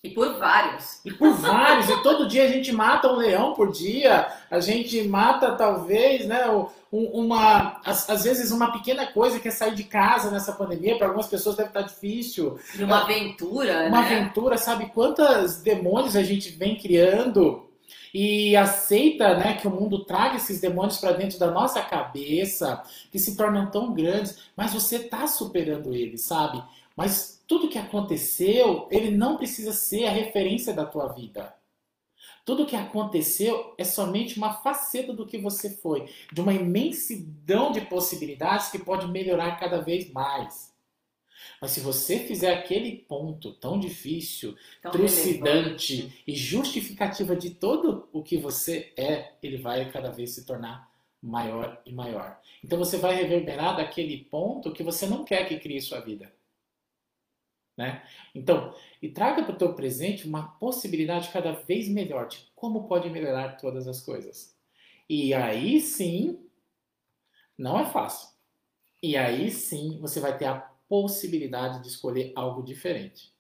E 0.05 0.11
por 0.11 0.39
vários. 0.39 1.01
E 1.05 1.13
por 1.13 1.33
vários. 1.33 1.89
e 1.89 2.03
todo 2.03 2.29
dia 2.29 2.45
a 2.45 2.49
gente 2.49 2.71
mata 2.71 3.09
um 3.11 3.17
leão 3.17 3.55
por 3.55 3.73
dia. 3.73 4.29
A 4.51 4.61
gente 4.61 5.03
mata, 5.03 5.53
talvez, 5.53 6.27
né, 6.27 6.45
uma, 6.93 7.81
às, 7.85 8.23
vezes, 8.23 8.53
uma 8.53 8.71
pequena 8.73 9.07
coisa 9.07 9.41
que 9.41 9.49
é 9.49 9.51
sair 9.51 9.75
de 9.75 9.85
casa 9.85 10.31
nessa 10.31 10.53
pandemia. 10.53 10.97
Para 10.97 11.09
algumas 11.09 11.27
pessoas 11.27 11.57
deve 11.57 11.71
estar 11.71 11.83
difícil. 11.83 12.59
E 12.79 12.85
uma 12.85 13.03
aventura, 13.03 13.89
Uma 13.89 14.03
né? 14.03 14.17
aventura, 14.17 14.57
sabe? 14.59 14.87
Quantas 14.87 15.63
demônios 15.63 16.15
a 16.15 16.23
gente 16.23 16.51
vem 16.51 16.77
criando 16.77 17.66
e 18.13 18.57
aceita 18.57 19.37
né, 19.37 19.55
que 19.55 19.69
o 19.69 19.71
mundo 19.71 20.05
traga 20.05 20.37
esses 20.37 20.61
demônios 20.61 20.99
para 20.99 21.13
dentro 21.13 21.39
da 21.39 21.51
nossa 21.51 21.83
cabeça, 21.83 22.83
que 23.11 23.19
se 23.19 23.37
tornam 23.37 23.71
tão 23.71 23.93
grandes, 23.93 24.39
mas 24.57 24.73
você 24.73 24.97
está 24.97 25.27
superando 25.27 25.95
eles, 25.95 26.23
sabe? 26.23 26.63
Mas 26.97 27.43
tudo 27.47 27.69
que 27.69 27.79
aconteceu, 27.79 28.89
ele 28.91 29.11
não 29.11 29.37
precisa 29.37 29.73
ser 29.73 30.07
a 30.07 30.11
referência 30.11 30.73
da 30.73 30.85
tua 30.85 31.09
vida. 31.09 31.55
Tudo 32.45 32.67
que 32.67 32.77
aconteceu 32.77 33.75
é 33.77 33.83
somente 33.83 34.39
uma 34.39 34.53
faceta 34.53 35.13
do 35.13 35.27
que 35.27 35.37
você 35.37 35.69
foi, 35.69 36.09
de 36.33 36.41
uma 36.41 36.55
imensidão 36.55 37.73
de 37.73 37.81
possibilidades 37.81 38.69
que 38.69 38.79
pode 38.79 39.09
melhorar 39.09 39.59
cada 39.59 39.81
vez 39.81 40.13
mais. 40.13 40.76
Mas 41.61 41.73
se 41.73 41.81
você 41.81 42.19
fizer 42.21 42.53
aquele 42.53 42.97
ponto 42.97 43.53
tão 43.53 43.79
difícil, 43.79 44.55
tão 44.83 44.93
trucidante 44.93 45.97
relevante. 45.97 46.23
e 46.27 46.35
justificativa 46.35 47.35
de 47.35 47.51
todo 47.51 48.09
o 48.13 48.23
que 48.23 48.37
você 48.37 48.93
é, 48.97 49.33
ele 49.43 49.59
vai 49.59 49.91
cada 49.91 50.11
vez 50.11 50.31
se 50.31 50.45
tornar 50.45 50.91
maior 51.23 51.81
e 51.85 51.93
maior. 51.93 52.41
Então 52.63 52.79
você 52.79 52.97
vai 52.97 53.15
reverberar 53.15 53.77
daquele 53.77 54.25
ponto 54.25 54.73
que 54.73 54.83
você 54.83 55.07
não 55.07 55.25
quer 55.25 55.47
que 55.49 55.59
crie 55.59 55.81
sua 55.81 56.01
vida. 56.01 56.33
Né? 57.77 58.03
Então, 58.35 58.75
e 59.03 59.09
traga 59.09 59.43
para 59.43 59.55
o 59.55 59.59
teu 59.59 59.75
presente 59.75 60.27
uma 60.27 60.49
possibilidade 60.59 61.29
cada 61.29 61.53
vez 61.53 61.89
melhor 61.89 62.27
de 62.29 62.39
como 62.55 62.89
pode 62.89 63.11
melhorar 63.11 63.57
todas 63.59 63.87
as 63.87 64.01
coisas. 64.01 64.57
E 65.09 65.35
aí 65.35 65.81
sim, 65.81 66.41
não 67.57 67.79
é 67.79 67.85
fácil. 67.85 68.31
E 69.03 69.17
aí 69.17 69.51
sim 69.51 69.99
você 70.01 70.21
vai 70.21 70.37
ter 70.39 70.47
a 70.47 70.73
possibilidade 70.89 71.83
de 71.83 71.89
escolher 71.89 72.33
algo 72.35 72.63
diferente. 72.63 73.35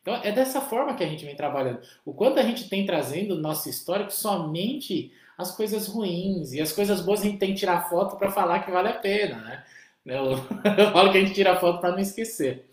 Então 0.00 0.14
é 0.22 0.32
dessa 0.32 0.60
forma 0.60 0.94
que 0.94 1.04
a 1.04 1.06
gente 1.06 1.24
vem 1.24 1.36
trabalhando. 1.36 1.80
O 2.04 2.14
quanto 2.14 2.38
a 2.38 2.42
gente 2.42 2.68
tem 2.68 2.86
trazendo 2.86 3.34
no 3.34 3.42
nosso 3.42 3.68
histórico 3.68 4.10
somente 4.10 5.12
as 5.36 5.54
coisas 5.54 5.86
ruins 5.86 6.52
e 6.52 6.60
as 6.60 6.72
coisas 6.72 7.00
boas 7.00 7.20
a 7.20 7.24
gente 7.24 7.38
tem 7.38 7.52
que 7.52 7.60
tirar 7.60 7.88
foto 7.88 8.16
para 8.16 8.30
falar 8.30 8.60
que 8.60 8.70
vale 8.70 8.88
a 8.88 8.94
pena, 8.94 9.36
né? 9.36 9.64
Eu, 10.06 10.32
eu 10.78 10.92
falo 10.92 11.12
que 11.12 11.18
a 11.18 11.20
gente 11.20 11.34
tira 11.34 11.60
foto 11.60 11.80
para 11.80 11.92
não 11.92 11.98
esquecer, 11.98 12.68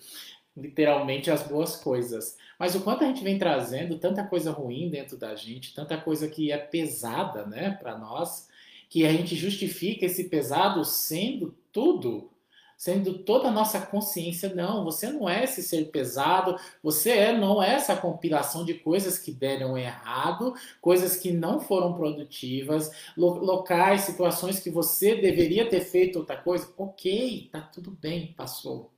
literalmente 0.55 1.29
as 1.29 1.43
boas 1.43 1.75
coisas. 1.75 2.37
Mas 2.57 2.73
o 2.73 2.81
quanto 2.81 3.03
a 3.03 3.07
gente 3.07 3.23
vem 3.23 3.37
trazendo 3.37 3.99
tanta 3.99 4.23
coisa 4.23 4.51
ruim 4.51 4.89
dentro 4.89 5.17
da 5.17 5.35
gente, 5.35 5.73
tanta 5.73 5.97
coisa 5.97 6.27
que 6.27 6.51
é 6.51 6.57
pesada, 6.57 7.45
né, 7.45 7.71
para 7.71 7.97
nós, 7.97 8.47
que 8.89 9.05
a 9.05 9.11
gente 9.11 9.35
justifica 9.35 10.05
esse 10.05 10.29
pesado 10.29 10.85
sendo 10.85 11.53
tudo 11.71 12.31
sendo 12.77 13.19
toda 13.19 13.47
a 13.47 13.51
nossa 13.51 13.79
consciência, 13.79 14.53
não, 14.53 14.83
você 14.83 15.09
não 15.09 15.29
é 15.29 15.43
esse 15.43 15.63
ser 15.63 15.91
pesado, 15.91 16.59
você 16.83 17.11
é, 17.11 17.37
não 17.37 17.61
é 17.61 17.73
essa 17.73 17.95
compilação 17.95 18.65
de 18.65 18.73
coisas 18.73 19.17
que 19.17 19.31
deram 19.31 19.77
errado, 19.77 20.53
coisas 20.81 21.17
que 21.17 21.31
não 21.31 21.59
foram 21.59 21.93
produtivas, 21.93 22.91
locais, 23.15 24.01
situações 24.01 24.59
que 24.59 24.69
você 24.69 25.15
deveria 25.15 25.69
ter 25.69 25.81
feito 25.81 26.19
outra 26.19 26.37
coisa. 26.37 26.71
Ok, 26.77 27.49
tá 27.51 27.61
tudo 27.61 27.91
bem, 27.91 28.33
passou. 28.33 28.93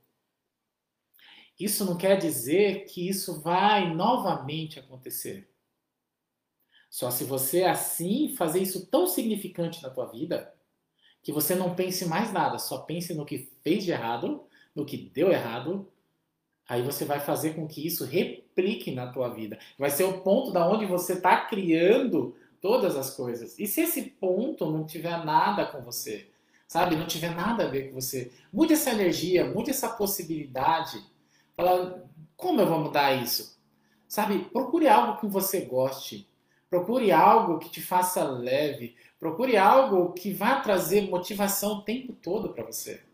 Isso 1.58 1.84
não 1.84 1.96
quer 1.96 2.16
dizer 2.16 2.84
que 2.84 3.08
isso 3.08 3.40
vai 3.40 3.92
novamente 3.92 4.78
acontecer. 4.78 5.48
Só 6.88 7.10
se 7.10 7.24
você 7.24 7.64
assim 7.64 8.34
fazer 8.36 8.60
isso 8.60 8.86
tão 8.86 9.06
significante 9.06 9.82
na 9.82 9.90
tua 9.90 10.06
vida, 10.06 10.54
que 11.22 11.32
você 11.32 11.54
não 11.54 11.74
pense 11.74 12.06
mais 12.06 12.32
nada, 12.32 12.58
só 12.58 12.78
pense 12.78 13.12
no 13.12 13.26
que 13.26 13.50
fez 13.68 13.84
de 13.84 13.90
errado, 13.90 14.44
no 14.74 14.86
que 14.86 14.96
deu 14.96 15.30
errado, 15.30 15.86
aí 16.66 16.82
você 16.82 17.04
vai 17.04 17.20
fazer 17.20 17.54
com 17.54 17.66
que 17.66 17.86
isso 17.86 18.04
replique 18.04 18.94
na 18.94 19.12
tua 19.12 19.28
vida. 19.28 19.58
Vai 19.78 19.90
ser 19.90 20.04
o 20.04 20.22
ponto 20.22 20.50
da 20.52 20.66
onde 20.66 20.86
você 20.86 21.14
está 21.14 21.44
criando 21.44 22.34
todas 22.62 22.96
as 22.96 23.14
coisas. 23.14 23.58
E 23.58 23.66
se 23.66 23.82
esse 23.82 24.02
ponto 24.02 24.70
não 24.70 24.86
tiver 24.86 25.22
nada 25.24 25.66
com 25.66 25.82
você, 25.82 26.30
sabe, 26.66 26.96
não 26.96 27.06
tiver 27.06 27.34
nada 27.34 27.64
a 27.64 27.68
ver 27.68 27.88
com 27.88 28.00
você, 28.00 28.32
mude 28.50 28.72
essa 28.72 28.90
energia, 28.90 29.50
mude 29.50 29.70
essa 29.70 29.90
possibilidade. 29.90 31.04
Fala, 31.54 32.02
como 32.36 32.60
eu 32.62 32.66
vou 32.66 32.80
mudar 32.80 33.12
isso? 33.22 33.58
Sabe, 34.06 34.46
procure 34.50 34.88
algo 34.88 35.20
que 35.20 35.26
você 35.26 35.60
goste. 35.60 36.26
Procure 36.70 37.12
algo 37.12 37.58
que 37.58 37.68
te 37.68 37.82
faça 37.82 38.24
leve. 38.24 38.96
Procure 39.18 39.58
algo 39.58 40.12
que 40.12 40.32
vá 40.32 40.60
trazer 40.60 41.10
motivação 41.10 41.74
o 41.74 41.82
tempo 41.82 42.14
todo 42.14 42.50
para 42.54 42.64
você. 42.64 43.07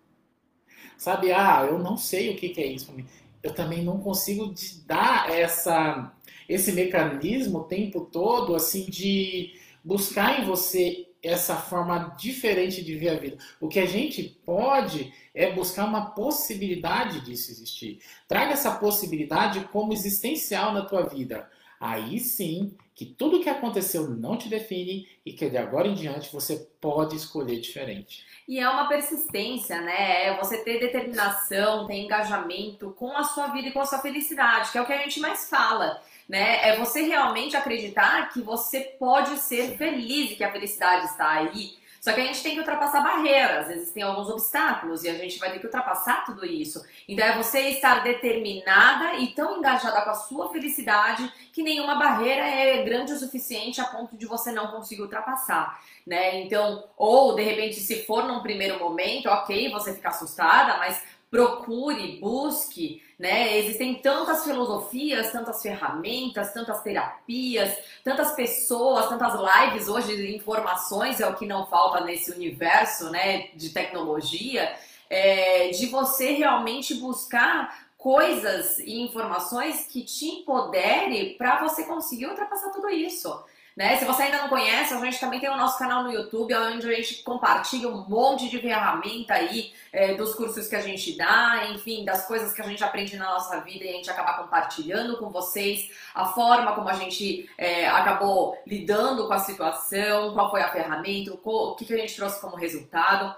Sabe, 0.96 1.33
ah, 1.33 1.66
eu 1.68 1.78
não 1.78 1.96
sei 1.96 2.30
o 2.30 2.37
que, 2.37 2.48
que 2.50 2.61
é 2.61 2.66
isso 2.66 2.87
para 2.87 2.96
mim. 2.96 3.07
Eu 3.42 3.54
também 3.54 3.85
não 3.85 3.98
consigo 3.98 4.54
dar 4.87 5.30
essa, 5.30 6.12
esse 6.48 6.72
mecanismo 6.72 7.59
o 7.59 7.64
tempo 7.64 8.02
todo, 8.02 8.54
assim, 8.54 8.87
de 8.87 9.54
buscar 9.85 10.40
em 10.40 10.46
você 10.46 11.07
essa 11.22 11.57
forma 11.57 12.14
diferente 12.18 12.85
de 12.85 12.94
ver 12.94 13.09
a 13.11 13.18
vida. 13.18 13.38
O 13.61 13.68
que 13.68 13.78
a 13.78 13.87
gente 13.87 14.22
pode 14.44 15.12
é 15.35 15.50
buscar 15.52 15.87
uma 15.87 16.11
possibilidade 16.11 17.20
disso 17.22 17.50
existir. 17.50 17.98
Traga 18.28 18.52
essa 18.52 18.72
possibilidade 18.72 19.61
como 19.72 19.92
existencial 19.92 20.72
na 20.72 20.83
tua 20.83 21.02
vida. 21.02 21.48
Aí 21.86 22.18
sim, 22.18 22.74
que 22.94 23.04
tudo 23.04 23.42
que 23.42 23.50
aconteceu 23.50 24.08
não 24.08 24.38
te 24.38 24.48
define 24.48 25.06
e 25.26 25.32
que 25.32 25.50
de 25.50 25.58
agora 25.58 25.86
em 25.86 25.94
diante 25.94 26.32
você 26.32 26.66
pode 26.80 27.14
escolher 27.14 27.60
diferente. 27.60 28.24
E 28.48 28.58
é 28.58 28.66
uma 28.68 28.88
persistência, 28.88 29.80
né? 29.82 30.28
É 30.28 30.36
você 30.38 30.64
ter 30.64 30.80
determinação, 30.80 31.86
ter 31.86 31.96
engajamento 31.96 32.90
com 32.92 33.14
a 33.14 33.24
sua 33.24 33.48
vida 33.48 33.68
e 33.68 33.72
com 33.72 33.80
a 33.80 33.86
sua 33.86 33.98
felicidade, 33.98 34.72
que 34.72 34.78
é 34.78 34.80
o 34.80 34.86
que 34.86 34.92
a 34.94 34.98
gente 34.98 35.20
mais 35.20 35.50
fala 35.50 36.00
né? 36.28 36.68
É 36.68 36.76
você 36.76 37.02
realmente 37.02 37.56
acreditar 37.56 38.30
que 38.32 38.40
você 38.40 38.80
pode 38.98 39.36
ser 39.38 39.76
feliz 39.76 40.30
e 40.30 40.36
que 40.36 40.44
a 40.44 40.52
felicidade 40.52 41.06
está 41.06 41.30
aí. 41.30 41.76
Só 42.04 42.12
que 42.12 42.20
a 42.20 42.24
gente 42.26 42.42
tem 42.42 42.52
que 42.52 42.58
ultrapassar 42.58 43.00
barreiras, 43.00 43.70
existem 43.70 44.02
alguns 44.02 44.28
obstáculos 44.28 45.02
e 45.04 45.08
a 45.08 45.14
gente 45.14 45.38
vai 45.38 45.50
ter 45.50 45.58
que 45.58 45.64
ultrapassar 45.64 46.22
tudo 46.26 46.44
isso. 46.44 46.84
Então 47.08 47.26
é 47.26 47.34
você 47.34 47.60
estar 47.70 48.02
determinada 48.04 49.14
e 49.14 49.28
tão 49.28 49.56
engajada 49.56 50.02
com 50.02 50.10
a 50.10 50.14
sua 50.14 50.52
felicidade 50.52 51.32
que 51.50 51.62
nenhuma 51.62 51.94
barreira 51.94 52.42
é 52.42 52.82
grande 52.82 53.14
o 53.14 53.18
suficiente 53.18 53.80
a 53.80 53.84
ponto 53.84 54.18
de 54.18 54.26
você 54.26 54.52
não 54.52 54.66
conseguir 54.66 55.00
ultrapassar, 55.00 55.80
né? 56.06 56.42
Então, 56.42 56.84
ou 56.94 57.34
de 57.34 57.42
repente 57.42 57.76
se 57.76 58.04
for 58.04 58.24
num 58.24 58.42
primeiro 58.42 58.78
momento, 58.78 59.30
OK, 59.30 59.70
você 59.70 59.94
fica 59.94 60.10
assustada, 60.10 60.76
mas 60.76 61.02
procure, 61.34 62.20
busque, 62.20 63.02
né? 63.18 63.58
Existem 63.58 63.96
tantas 63.96 64.44
filosofias, 64.44 65.32
tantas 65.32 65.60
ferramentas, 65.60 66.52
tantas 66.52 66.80
terapias, 66.80 67.76
tantas 68.04 68.36
pessoas, 68.36 69.08
tantas 69.08 69.34
lives 69.34 69.88
hoje 69.88 70.32
informações 70.32 71.18
é 71.18 71.26
o 71.26 71.34
que 71.34 71.44
não 71.44 71.66
falta 71.66 72.04
nesse 72.04 72.30
universo, 72.30 73.10
né? 73.10 73.48
De 73.56 73.70
tecnologia, 73.70 74.76
é, 75.10 75.70
de 75.70 75.86
você 75.86 76.30
realmente 76.34 76.94
buscar 76.94 77.84
coisas 77.98 78.78
e 78.78 79.00
informações 79.00 79.88
que 79.88 80.04
te 80.04 80.26
empodere 80.26 81.34
para 81.36 81.60
você 81.64 81.82
conseguir 81.82 82.26
ultrapassar 82.26 82.70
tudo 82.70 82.88
isso. 82.90 83.44
Né? 83.76 83.96
Se 83.96 84.04
você 84.04 84.22
ainda 84.22 84.38
não 84.38 84.48
conhece, 84.48 84.94
a 84.94 85.00
gente 85.00 85.18
também 85.18 85.40
tem 85.40 85.50
o 85.50 85.56
nosso 85.56 85.76
canal 85.76 86.04
no 86.04 86.12
YouTube, 86.12 86.54
onde 86.54 86.87
a 86.87 86.94
gente 86.94 87.24
compartilha 87.24 87.88
um 87.88 88.08
monte 88.08 88.48
de 88.48 88.60
ferramenta 88.60 89.34
aí 89.34 89.72
é, 89.92 90.14
dos 90.14 90.32
cursos 90.37 90.68
que 90.68 90.76
a 90.76 90.80
gente 90.80 91.16
dá, 91.16 91.66
enfim, 91.72 92.04
das 92.04 92.24
coisas 92.24 92.52
que 92.52 92.62
a 92.62 92.66
gente 92.66 92.84
aprende 92.84 93.16
na 93.16 93.24
nossa 93.24 93.60
vida 93.62 93.84
e 93.84 93.88
a 93.88 93.92
gente 93.92 94.08
acaba 94.08 94.34
compartilhando 94.44 95.16
com 95.16 95.28
vocês 95.28 95.90
a 96.14 96.26
forma 96.26 96.72
como 96.72 96.88
a 96.88 96.92
gente 96.92 97.50
é, 97.58 97.88
acabou 97.88 98.56
lidando 98.64 99.26
com 99.26 99.32
a 99.32 99.40
situação, 99.40 100.32
qual 100.34 100.52
foi 100.52 100.62
a 100.62 100.70
ferramenta, 100.70 101.32
o 101.34 101.74
que, 101.74 101.84
que 101.84 101.94
a 101.94 101.98
gente 101.98 102.14
trouxe 102.14 102.40
como 102.40 102.54
resultado. 102.54 103.34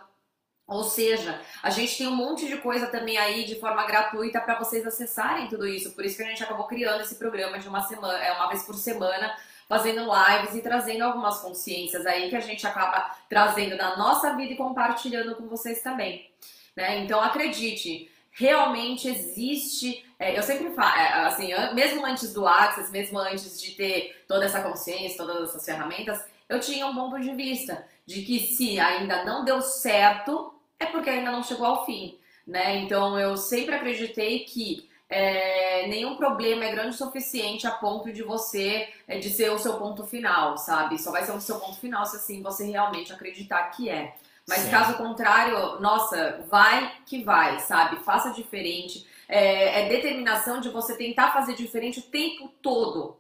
Ou 0.67 0.83
seja, 0.85 1.41
a 1.63 1.71
gente 1.71 1.97
tem 1.97 2.09
um 2.09 2.17
monte 2.17 2.47
de 2.47 2.57
coisa 2.59 2.89
também 2.89 3.17
aí 3.17 3.45
de 3.45 3.55
forma 3.59 3.87
gratuita 3.87 4.41
para 4.41 4.59
vocês 4.59 4.85
acessarem 4.87 5.49
tudo 5.49 5.67
isso. 5.67 5.93
Por 5.93 6.05
isso 6.05 6.17
que 6.17 6.25
a 6.25 6.27
gente 6.27 6.43
acabou 6.43 6.67
criando 6.67 7.01
esse 7.03 7.15
programa 7.15 7.59
de 7.59 7.69
uma 7.69 7.83
semana, 7.83 8.19
é 8.19 8.33
uma 8.33 8.49
vez 8.49 8.65
por 8.65 8.75
semana, 8.75 9.35
fazendo 9.69 10.03
lives 10.03 10.55
e 10.55 10.63
trazendo 10.63 11.03
algumas 11.03 11.41
consciências 11.41 12.07
aí 12.07 12.29
que 12.29 12.37
a 12.37 12.41
gente 12.41 12.67
acaba 12.67 13.15
trazendo 13.29 13.77
da 13.77 13.97
nossa 13.97 14.35
vida 14.35 14.53
e 14.53 14.57
compartilhando 14.57 15.35
com 15.35 15.47
vocês 15.49 15.83
também. 15.83 16.31
Né? 16.77 17.01
Então 17.01 17.21
acredite, 17.21 18.11
realmente 18.31 19.09
existe. 19.09 20.05
É, 20.19 20.39
eu 20.39 20.43
sempre 20.43 20.71
falo, 20.71 20.95
é, 20.97 21.27
assim, 21.27 21.51
mesmo 21.75 22.05
antes 22.05 22.33
do 22.33 22.47
Access, 22.47 22.91
mesmo 22.91 23.19
antes 23.19 23.61
de 23.61 23.73
ter 23.73 24.25
toda 24.29 24.45
essa 24.45 24.63
consciência, 24.63 25.17
todas 25.17 25.49
essas 25.49 25.65
ferramentas, 25.65 26.23
eu 26.49 26.61
tinha 26.61 26.87
um 26.87 26.95
ponto 26.95 27.19
de 27.19 27.33
vista 27.33 27.85
de 28.05 28.23
que 28.23 28.39
se 28.39 28.79
ainda 28.79 29.25
não 29.25 29.45
deu 29.45 29.61
certo, 29.61 30.55
é 30.79 30.87
porque 30.87 31.11
ainda 31.11 31.33
não 31.33 31.43
chegou 31.43 31.67
ao 31.67 31.85
fim. 31.85 32.19
Né? 32.47 32.77
Então 32.77 33.19
eu 33.19 33.37
sempre 33.37 33.75
acreditei 33.75 34.41
que 34.41 34.89
é, 35.09 35.87
nenhum 35.87 36.17
problema 36.17 36.65
é 36.65 36.73
grande 36.73 36.91
o 36.91 36.99
suficiente 36.99 37.67
a 37.67 37.71
ponto 37.71 38.13
de 38.13 38.23
você 38.23 38.89
é, 39.07 39.19
de 39.19 39.31
ser 39.31 39.51
o 39.51 39.59
seu 39.59 39.75
ponto 39.75 40.05
final, 40.05 40.59
sabe? 40.59 40.99
Só 40.99 41.13
vai 41.13 41.25
ser 41.25 41.33
o 41.33 41.41
seu 41.41 41.61
ponto 41.61 41.79
final 41.79 42.05
se 42.05 42.17
assim 42.17 42.43
você 42.43 42.65
realmente 42.67 43.13
acreditar 43.13 43.71
que 43.71 43.89
é. 43.89 44.15
Mas 44.49 44.61
Sim. 44.61 44.71
caso 44.71 44.97
contrário, 44.97 45.81
nossa, 45.81 46.45
vai 46.49 46.93
que 47.05 47.23
vai, 47.23 47.59
sabe? 47.61 48.03
Faça 48.05 48.31
diferente. 48.31 49.07
É, 49.29 49.83
é 49.83 49.89
determinação 49.89 50.61
de 50.61 50.69
você 50.69 50.97
tentar 50.97 51.33
fazer 51.33 51.55
diferente 51.55 51.99
o 51.99 52.03
tempo 52.03 52.49
todo 52.63 53.17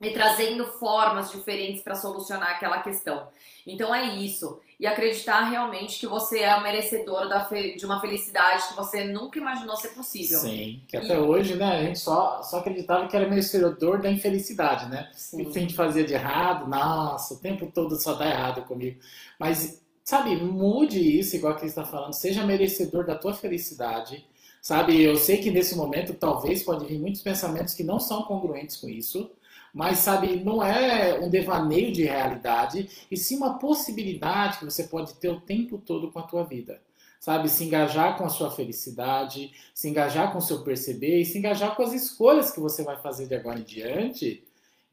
e 0.00 0.10
trazendo 0.10 0.66
formas 0.78 1.30
diferentes 1.30 1.82
para 1.82 1.94
solucionar 1.94 2.50
aquela 2.50 2.82
questão. 2.82 3.28
Então 3.66 3.94
é 3.94 4.04
isso. 4.04 4.60
E 4.84 4.86
acreditar 4.86 5.44
realmente 5.44 5.98
que 5.98 6.06
você 6.06 6.40
é 6.40 6.54
o 6.56 6.62
merecedor 6.62 7.26
de 7.74 7.86
uma 7.86 8.02
felicidade 8.02 8.68
que 8.68 8.76
você 8.76 9.02
nunca 9.02 9.38
imaginou 9.38 9.74
ser 9.78 9.88
possível. 9.94 10.38
Sim, 10.40 10.82
que 10.86 10.94
até 10.94 11.16
e... 11.16 11.18
hoje, 11.18 11.54
né, 11.54 11.78
a 11.78 11.82
gente 11.84 11.98
só, 11.98 12.42
só 12.42 12.58
acreditava 12.58 13.08
que 13.08 13.16
era 13.16 13.26
merecedor 13.26 14.02
da 14.02 14.10
infelicidade, 14.10 14.90
né? 14.90 15.10
Sim. 15.14 15.40
O 15.40 15.50
que 15.50 15.56
a 15.58 15.62
gente 15.62 15.74
fazia 15.74 16.04
de 16.04 16.12
errado, 16.12 16.68
nossa, 16.68 17.32
o 17.32 17.38
tempo 17.38 17.72
todo 17.72 17.96
só 17.96 18.12
dá 18.12 18.28
errado 18.28 18.60
comigo. 18.66 19.00
Mas, 19.38 19.82
sabe, 20.04 20.36
mude 20.36 21.18
isso, 21.18 21.34
igual 21.34 21.54
que 21.54 21.60
você 21.62 21.68
está 21.68 21.86
falando, 21.86 22.12
seja 22.12 22.44
merecedor 22.44 23.06
da 23.06 23.14
tua 23.14 23.32
felicidade. 23.32 24.26
Sabe, 24.60 25.02
eu 25.02 25.16
sei 25.16 25.38
que 25.38 25.50
nesse 25.50 25.74
momento 25.74 26.12
talvez 26.12 26.62
pode 26.62 26.84
vir 26.84 26.98
muitos 26.98 27.22
pensamentos 27.22 27.72
que 27.72 27.82
não 27.82 27.98
são 27.98 28.24
congruentes 28.24 28.76
com 28.76 28.90
isso, 28.90 29.30
mas, 29.74 29.98
sabe, 29.98 30.36
não 30.36 30.62
é 30.62 31.18
um 31.18 31.28
devaneio 31.28 31.92
de 31.92 32.04
realidade, 32.04 32.88
e 33.10 33.16
sim 33.16 33.36
uma 33.36 33.58
possibilidade 33.58 34.58
que 34.58 34.64
você 34.64 34.84
pode 34.84 35.14
ter 35.14 35.28
o 35.28 35.40
tempo 35.40 35.78
todo 35.78 36.12
com 36.12 36.20
a 36.20 36.22
tua 36.22 36.44
vida. 36.44 36.80
Sabe, 37.18 37.48
se 37.48 37.64
engajar 37.64 38.16
com 38.16 38.24
a 38.24 38.28
sua 38.28 38.52
felicidade, 38.52 39.52
se 39.74 39.88
engajar 39.88 40.30
com 40.30 40.38
o 40.38 40.42
seu 40.42 40.62
perceber 40.62 41.20
e 41.20 41.24
se 41.24 41.38
engajar 41.38 41.74
com 41.74 41.82
as 41.82 41.92
escolhas 41.92 42.52
que 42.52 42.60
você 42.60 42.84
vai 42.84 42.96
fazer 43.00 43.26
de 43.26 43.34
agora 43.34 43.58
em 43.58 43.64
diante, 43.64 44.44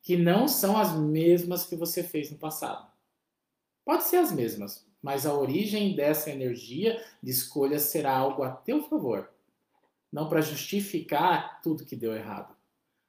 que 0.01 0.17
não 0.17 0.47
são 0.47 0.75
as 0.75 0.93
mesmas 0.93 1.63
que 1.63 1.75
você 1.75 2.01
fez 2.01 2.31
no 2.31 2.37
passado. 2.37 2.89
Pode 3.85 4.05
ser 4.05 4.17
as 4.17 4.31
mesmas, 4.31 4.83
mas 5.03 5.27
a 5.27 5.33
origem 5.33 5.95
dessa 5.95 6.31
energia 6.31 6.99
de 7.21 7.29
escolha 7.29 7.77
será 7.77 8.17
algo 8.17 8.41
a 8.41 8.49
teu 8.49 8.81
favor, 8.83 9.29
não 10.11 10.27
para 10.27 10.41
justificar 10.41 11.61
tudo 11.61 11.85
que 11.85 11.95
deu 11.95 12.15
errado 12.15 12.55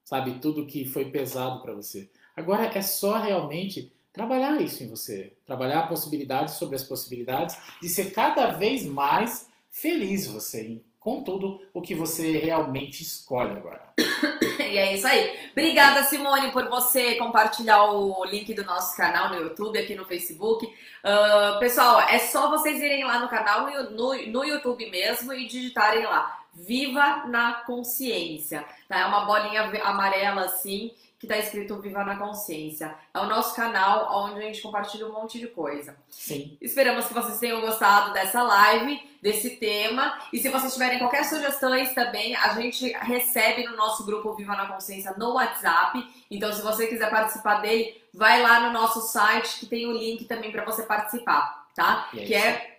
sabe? 0.05 0.39
Tudo 0.41 0.67
que 0.67 0.85
foi 0.85 1.07
pesado 1.07 1.61
para 1.63 1.75
você. 1.75 2.09
Agora 2.37 2.67
é 2.67 2.83
só 2.83 3.19
realmente 3.19 3.93
trabalhar 4.13 4.61
isso 4.61 4.83
em 4.83 4.89
você, 4.89 5.33
trabalhar 5.47 5.89
possibilidades 5.89 6.55
sobre 6.55 6.77
as 6.77 6.85
possibilidades 6.85 7.57
de 7.81 7.89
ser 7.89 8.13
cada 8.13 8.51
vez 8.51 8.85
mais 8.85 9.49
feliz 9.71 10.27
você 10.27 10.81
com 11.01 11.23
tudo 11.23 11.61
o 11.75 11.81
que 11.81 11.95
você 11.95 12.39
realmente 12.39 13.03
escolhe 13.03 13.53
agora. 13.53 13.83
E 14.73 14.79
é 14.79 14.95
isso 14.95 15.07
aí. 15.07 15.51
Obrigada, 15.51 16.03
Simone, 16.05 16.51
por 16.51 16.67
você 16.67 17.17
compartilhar 17.17 17.93
o 17.93 18.25
link 18.25 18.55
do 18.55 18.65
nosso 18.65 18.97
canal 18.97 19.29
no 19.29 19.37
YouTube, 19.37 19.79
aqui 19.79 19.95
no 19.95 20.07
Facebook. 20.07 20.65
Uh, 20.65 21.59
pessoal, 21.59 22.01
é 22.01 22.19
só 22.19 22.49
vocês 22.49 22.81
irem 22.81 23.05
lá 23.05 23.19
no 23.19 23.29
canal, 23.29 23.67
no, 23.67 23.91
no, 23.91 24.27
no 24.29 24.45
YouTube 24.45 24.91
mesmo, 24.91 25.31
e 25.35 25.47
digitarem 25.47 26.05
lá 26.05 26.42
Viva 26.55 27.25
na 27.27 27.55
Consciência. 27.65 28.65
Tá? 28.89 29.01
É 29.01 29.07
uma 29.07 29.25
bolinha 29.25 29.63
amarela 29.85 30.45
assim 30.45 30.93
que 31.23 31.27
está 31.27 31.39
escrito 31.39 31.81
Viva 31.81 32.03
na 32.03 32.17
Consciência. 32.17 32.97
É 33.15 33.21
o 33.21 33.27
nosso 33.27 33.55
canal 33.55 34.25
onde 34.25 34.41
a 34.41 34.43
gente 34.43 34.61
compartilha 34.61 35.07
um 35.07 35.13
monte 35.13 35.39
de 35.39 35.47
coisa. 35.47 35.97
Sim. 36.11 36.59
Esperamos 36.61 37.07
que 37.07 37.15
vocês 37.15 37.39
tenham 37.39 37.61
gostado 37.61 38.13
dessa 38.13 38.43
live, 38.43 39.01
desse 39.23 39.51
tema. 39.51 40.19
E 40.33 40.39
se 40.41 40.49
vocês 40.49 40.73
tiverem 40.73 40.99
qualquer 40.99 41.25
sugestões 41.25 41.95
também, 41.95 42.35
a 42.35 42.55
gente 42.55 42.89
recebe 42.99 43.63
no 43.63 43.77
nosso 43.77 44.05
grupo 44.05 44.35
Viva 44.35 44.57
na 44.57 44.67
Consciência 44.67 45.15
no 45.17 45.35
WhatsApp. 45.35 46.05
Então, 46.29 46.53
se 46.53 46.61
você 46.61 46.89
quiser 46.89 47.09
participar 47.09 47.61
dele, 47.61 48.03
vai 48.13 48.43
lá 48.43 48.59
no 48.59 48.73
nosso 48.73 49.01
site 49.03 49.61
que 49.61 49.67
tem 49.67 49.87
o 49.87 49.93
link 49.93 50.25
também 50.25 50.51
para 50.51 50.65
você 50.65 50.83
participar, 50.83 51.69
tá? 51.73 52.09
É 52.17 52.25
que 52.25 52.35
é 52.35 52.72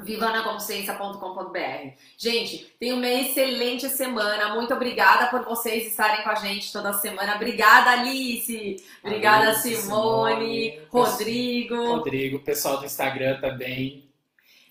vivanaconsciência.com.br. 0.00 1.96
Gente, 2.18 2.74
tenha 2.78 2.94
uma 2.94 3.08
excelente 3.08 3.88
semana. 3.88 4.54
Muito 4.54 4.74
obrigada 4.74 5.28
por 5.28 5.44
vocês 5.44 5.86
estarem 5.86 6.22
com 6.22 6.30
a 6.30 6.34
gente 6.34 6.72
toda 6.72 6.92
semana. 6.92 7.36
Obrigada, 7.36 7.90
Alice. 7.90 8.76
Obrigada, 9.02 9.48
Alice, 9.48 9.74
Simone, 9.76 10.72
Simone, 10.72 10.80
Rodrigo. 10.90 11.86
Rodrigo, 11.96 12.40
pessoal 12.40 12.78
do 12.78 12.86
Instagram 12.86 13.40
também. 13.40 14.04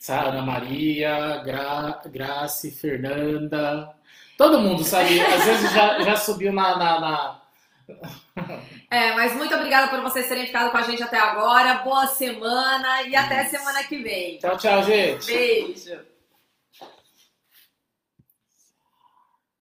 Ana 0.10 0.41
Maria, 0.41 1.41
Gra, 1.45 2.02
Grace, 2.08 2.72
Fernanda. 2.72 3.95
Todo 4.38 4.60
mundo, 4.60 4.84
sabe? 4.84 5.22
Às 5.22 5.45
vezes 5.45 5.72
já, 5.72 6.02
já 6.02 6.16
subiu 6.18 6.52
na, 6.52 6.78
na, 6.78 7.00
na 7.00 7.43
é, 8.90 9.14
mas 9.14 9.36
muito 9.36 9.54
obrigada 9.56 9.90
por 9.90 10.02
vocês 10.02 10.28
terem 10.28 10.46
ficado 10.46 10.72
com 10.72 10.78
a 10.78 10.84
gente 10.84 11.04
até 11.04 11.18
agora. 11.18 11.76
Boa 11.76 12.08
semana 12.08 13.04
e 13.04 13.16
até 13.16 13.46
semana 13.46 13.84
que 13.84 13.98
vem. 14.02 14.38
Tchau, 14.38 14.58
tchau, 14.58 14.84
gente. 14.84 15.26
Beijo. 15.26 16.12